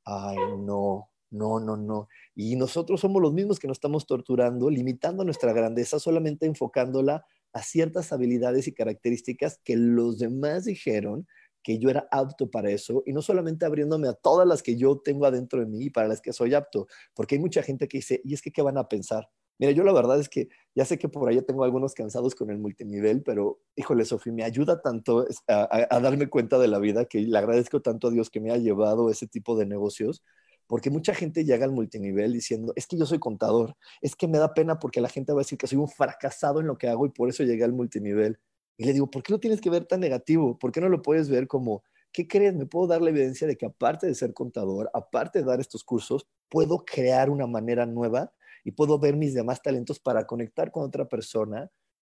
[0.05, 2.07] Ay, no, no, no, no.
[2.37, 7.63] Y nosotros somos los mismos que nos estamos torturando, limitando nuestra grandeza, solamente enfocándola a
[7.65, 11.27] ciertas habilidades y características que los demás dijeron
[11.65, 14.99] que yo era apto para eso y no solamente abriéndome a todas las que yo
[14.99, 17.99] tengo adentro de mí y para las que soy apto, porque hay mucha gente que
[17.99, 19.29] dice, ¿y es que qué van a pensar?
[19.59, 22.51] Mira, yo la verdad es que ya sé que por allá tengo algunos cansados con
[22.51, 26.79] el multinivel, pero híjole, Sofía, me ayuda tanto a, a, a, darme cuenta de la
[26.79, 30.23] vida que le agradezco tanto a Dios que me ha llevado ese tipo de negocios,
[30.67, 34.39] porque mucha gente llega al multinivel diciendo, es que yo soy contador, es que me
[34.39, 36.89] da pena porque la gente va a decir que soy un fracasado en lo que
[36.89, 38.39] hago y por eso llegué al multinivel.
[38.77, 40.59] Y le digo, ¿por qué lo tienes que ver tan negativo?
[40.59, 41.83] ¿Por qué no lo puedes ver como
[42.17, 42.55] ¿qué crees?
[42.55, 45.85] Me puedo dar la evidencia de que aparte de ser contador, aparte de dar estos
[45.85, 48.33] cursos, puedo crear una manera nueva
[48.67, 51.71] y puedo ver mis demás talentos para conectar con otra persona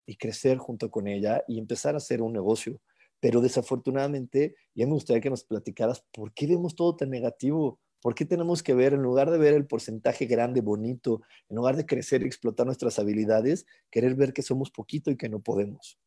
[0.05, 2.81] y crecer junto con ella y empezar a hacer un negocio.
[3.21, 7.79] Pero desafortunadamente, ya me gustaría que nos platicaras por qué vemos todo tan negativo.
[8.03, 11.77] ¿Por qué tenemos que ver, en lugar de ver el porcentaje grande, bonito, en lugar
[11.77, 16.01] de crecer y explotar nuestras habilidades, querer ver que somos poquito y que no podemos?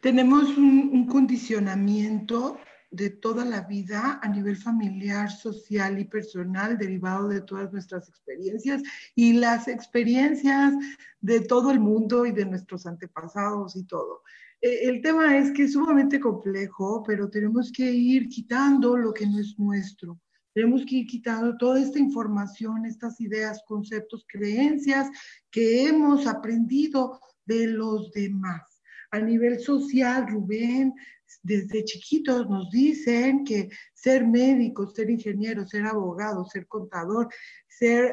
[0.00, 2.56] Tenemos un, un condicionamiento
[2.90, 8.82] de toda la vida a nivel familiar, social y personal, derivado de todas nuestras experiencias
[9.14, 10.74] y las experiencias
[11.20, 14.22] de todo el mundo y de nuestros antepasados y todo.
[14.60, 19.26] Eh, el tema es que es sumamente complejo, pero tenemos que ir quitando lo que
[19.26, 20.20] no es nuestro.
[20.52, 25.08] Tenemos que ir quitando toda esta información, estas ideas, conceptos, creencias
[25.50, 28.82] que hemos aprendido de los demás.
[29.12, 30.94] A nivel social, Rubén,
[31.42, 37.28] desde chiquitos nos dicen que ser médico, ser ingeniero, ser abogado, ser contador,
[37.68, 38.12] ser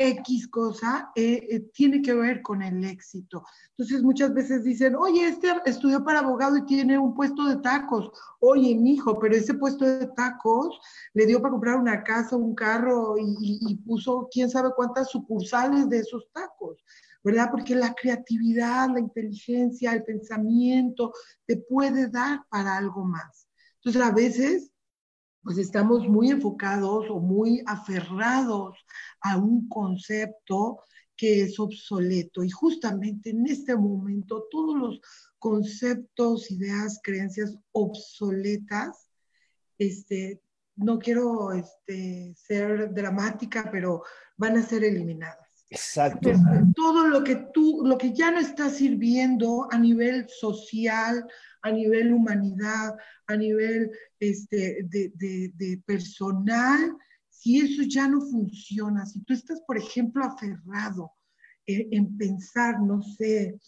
[0.00, 3.44] X cosa, eh, eh, tiene que ver con el éxito.
[3.72, 8.10] Entonces muchas veces dicen, oye, este estudió para abogado y tiene un puesto de tacos.
[8.40, 10.80] Oye, mi hijo, pero ese puesto de tacos
[11.12, 15.98] le dio para comprar una casa, un carro y puso quién sabe cuántas sucursales de
[15.98, 16.82] esos tacos.
[17.22, 17.48] ¿Verdad?
[17.50, 21.12] Porque la creatividad, la inteligencia, el pensamiento
[21.46, 23.48] te puede dar para algo más.
[23.76, 24.72] Entonces, a veces,
[25.42, 28.76] pues estamos muy enfocados o muy aferrados
[29.20, 30.80] a un concepto
[31.16, 32.42] que es obsoleto.
[32.42, 35.00] Y justamente en este momento, todos los
[35.38, 39.10] conceptos, ideas, creencias obsoletas,
[39.78, 40.40] este,
[40.76, 44.02] no quiero este, ser dramática, pero
[44.36, 45.49] van a ser eliminadas.
[45.70, 46.32] Exacto.
[46.74, 51.24] Todo lo que tú, lo que ya no está sirviendo a nivel social,
[51.62, 52.96] a nivel humanidad,
[53.28, 56.96] a nivel este, de, personal,
[57.28, 61.12] si eso ya no funciona, si tú estás, por ejemplo, aferrado
[61.66, 63.58] en, en pensar, no sé,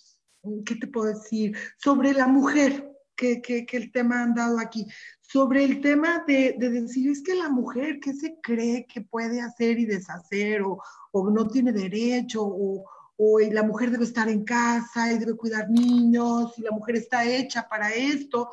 [0.66, 1.56] ¿qué te puedo decir?
[1.78, 4.86] Sobre la mujer, que, que, que, el tema han dado aquí,
[5.32, 9.40] sobre el tema de, de, decir, es que la mujer, ¿qué se cree que puede
[9.40, 10.60] hacer y deshacer?
[10.60, 12.84] O, o no tiene derecho, o,
[13.16, 17.24] o, la mujer debe estar en casa y debe cuidar niños, y la mujer está
[17.24, 18.50] hecha para esto.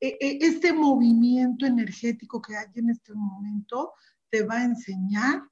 [0.00, 3.92] E, e, este movimiento energético que hay en este momento
[4.30, 5.42] te va a enseñar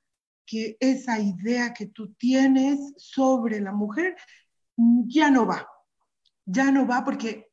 [0.47, 4.17] que esa idea que tú tienes sobre la mujer
[5.07, 5.69] ya no va,
[6.47, 7.53] ya no va porque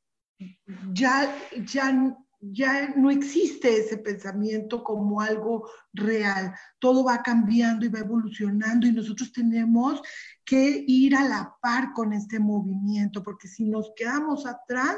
[0.93, 6.53] ya, ya, ya no existe ese pensamiento como algo real.
[6.79, 10.01] Todo va cambiando y va evolucionando y nosotros tenemos
[10.45, 14.97] que ir a la par con este movimiento, porque si nos quedamos atrás,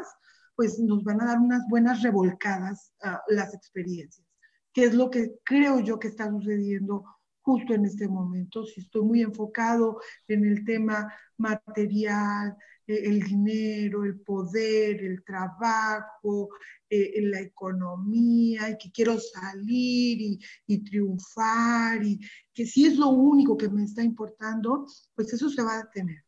[0.55, 4.27] pues nos van a dar unas buenas revolcadas uh, las experiencias,
[4.73, 7.03] que es lo que creo yo que está sucediendo
[7.41, 8.63] justo en este momento.
[8.65, 16.49] Si estoy muy enfocado en el tema material, eh, el dinero, el poder, el trabajo,
[16.93, 22.19] eh, la economía, y que quiero salir y, triunfar, y
[22.53, 24.85] que si es lo único que me está importando,
[25.15, 26.23] pues eso se va a detener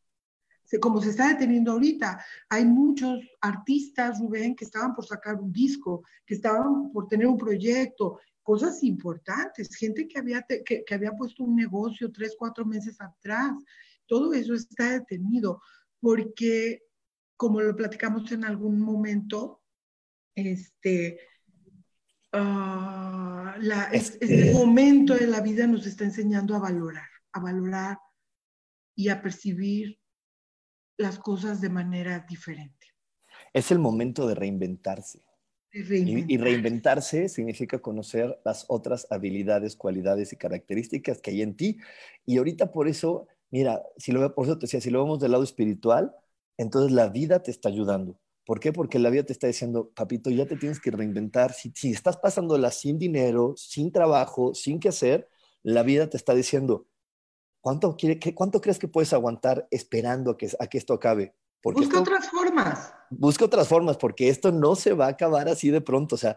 [0.79, 2.23] como se está deteniendo ahorita.
[2.49, 7.37] Hay muchos artistas, Rubén, que estaban por sacar un disco, que estaban por tener un
[7.37, 12.99] proyecto, cosas importantes, gente que había, que, que había puesto un negocio tres, cuatro meses
[12.99, 13.51] atrás.
[14.07, 15.61] Todo eso está detenido
[15.99, 16.83] porque,
[17.37, 19.62] como lo platicamos en algún momento,
[20.35, 21.19] este,
[22.33, 23.61] uh,
[23.91, 27.97] este momento de la vida nos está enseñando a valorar, a valorar
[28.95, 29.99] y a percibir
[30.97, 32.87] las cosas de manera diferente.
[33.53, 35.23] Es el momento de reinventarse.
[35.71, 41.79] Y, y, reinventarse significa conocer las otras habilidades, cualidades y características que hay en ti.
[42.27, 45.29] Y ahorita por eso Mira, si lo, por eso te decía, si lo vemos del
[45.29, 46.15] lado espiritual,
[46.57, 48.19] entonces la vida te está ayudando.
[48.45, 48.73] ¿Por qué?
[48.73, 51.53] Porque la vida te está diciendo, papito, ya te tienes que reinventar.
[51.53, 55.29] Si, si estás pasándola sin dinero, sin trabajo, sin qué hacer,
[55.61, 56.87] la vida te está diciendo,
[57.61, 61.35] ¿cuánto, quiere, qué, cuánto crees que puedes aguantar esperando a que, a que esto acabe?
[61.61, 62.93] Porque busca otras formas.
[63.09, 66.15] Busca otras formas, porque esto no se va a acabar así de pronto.
[66.15, 66.35] O sea,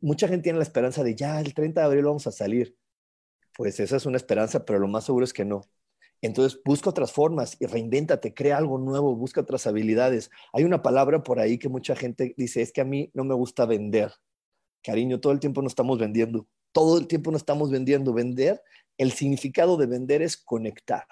[0.00, 2.74] mucha gente tiene la esperanza de ya el 30 de abril vamos a salir.
[3.54, 5.62] Pues esa es una esperanza, pero lo más seguro es que no.
[6.22, 10.30] Entonces busca otras formas y reinvéntate, crea algo nuevo, busca otras habilidades.
[10.52, 13.34] Hay una palabra por ahí que mucha gente dice, es que a mí no me
[13.34, 14.12] gusta vender.
[14.82, 18.12] Cariño, todo el tiempo nos estamos vendiendo, todo el tiempo nos estamos vendiendo.
[18.14, 18.62] Vender,
[18.98, 21.06] el significado de vender es conectar.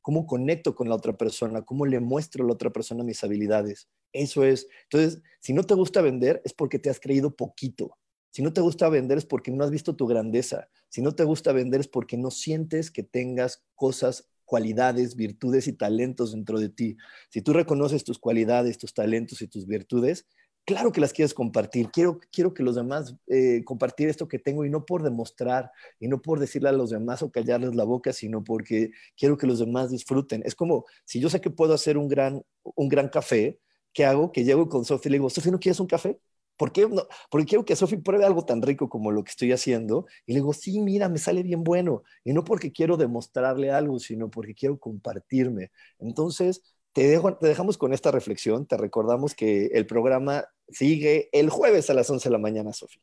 [0.00, 3.88] cómo conecto con la otra persona, cómo le muestro a la otra persona mis habilidades.
[4.12, 4.66] Eso es.
[4.84, 7.98] Entonces, si no te gusta vender, es porque te has creído poquito.
[8.30, 10.68] Si no te gusta vender es porque no has visto tu grandeza.
[10.88, 15.72] Si no te gusta vender es porque no sientes que tengas cosas, cualidades, virtudes y
[15.72, 16.96] talentos dentro de ti.
[17.30, 20.26] Si tú reconoces tus cualidades, tus talentos y tus virtudes,
[20.68, 21.90] claro que las quieres compartir.
[21.90, 23.64] Quiero, quiero que los demás eh,
[23.98, 27.30] esto que tengo y no por demostrar y no por decirle a los demás o
[27.30, 30.42] callarles la boca, sino porque quiero que los demás disfruten.
[30.44, 33.58] Es como si yo sé que puedo hacer un gran, un gran café,
[33.94, 34.30] ¿qué hago?
[34.30, 36.18] Que llego con Sofía y le digo, Sofía, ¿no quieres un café?
[36.58, 37.06] ¿Por qué no?
[37.30, 40.06] Porque quiero que Sofía pruebe algo tan rico como lo que estoy haciendo.
[40.26, 42.02] Y le digo, sí, mira, me sale bien bueno.
[42.24, 45.70] Y no porque quiero demostrarle algo, sino porque quiero compartirme.
[46.00, 48.66] Entonces, te, dejamos con esta reflexión.
[48.66, 53.02] Te recordamos que el programa sigue el jueves a las 11 de la mañana, Sofía.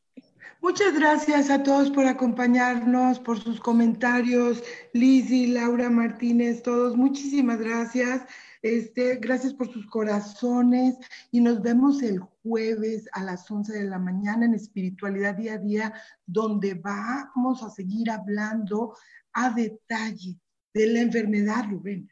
[0.62, 4.64] Muchas gracias a todos por acompañarnos, por sus comentarios.
[4.94, 8.24] Lizzy, Laura Martínez, todos, muchísimas gracias.
[8.62, 10.96] Este, gracias por sus corazones
[11.32, 15.58] y nos vemos el jueves a las 11 de la mañana en Espiritualidad Día a
[15.60, 15.94] Día,
[16.26, 18.96] donde vamos a seguir hablando
[19.34, 20.40] a detalle
[20.74, 22.10] de la enfermedad, Rubén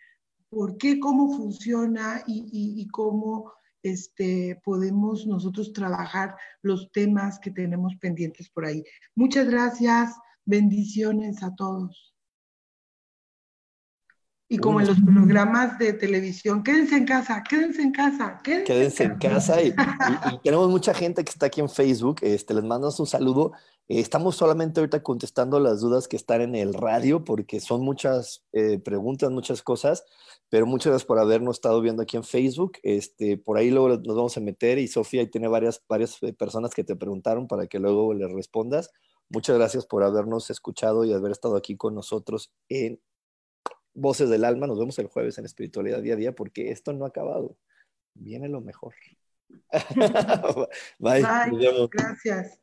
[0.53, 3.53] por qué, cómo funciona y, cómo
[3.83, 8.83] este, podemos nosotros trabajar los temas que tenemos pendientes por ahí.
[9.15, 10.15] Muchas gracias,
[10.45, 12.13] bendiciones a todos.
[14.49, 19.17] Y como en los programas de televisión, quédense en casa, quédense en casa, quédense, en
[19.17, 19.61] casa.
[19.61, 19.73] Y,
[20.43, 22.17] tenemos mucha gente que está aquí en Facebook.
[22.21, 23.53] Este, les mandamos un saludo.
[23.89, 28.43] Eh, estamos solamente ahorita contestando las dudas que están en el radio porque son muchas
[28.53, 30.05] eh, preguntas, muchas cosas,
[30.49, 32.73] pero muchas gracias por habernos estado viendo aquí en Facebook.
[32.83, 36.33] Este, por ahí luego nos vamos a meter y Sofía ahí tiene varias, varias eh,
[36.33, 38.91] personas que te preguntaron para que luego les respondas.
[39.29, 43.01] Muchas gracias por habernos escuchado y haber estado aquí con nosotros en
[43.93, 44.67] Voces del Alma.
[44.67, 47.57] Nos vemos el jueves en Espiritualidad Día a Día porque esto no ha acabado.
[48.13, 48.93] Viene lo mejor.
[50.99, 51.23] Bye.
[51.23, 51.89] Bye.
[51.91, 52.62] Gracias.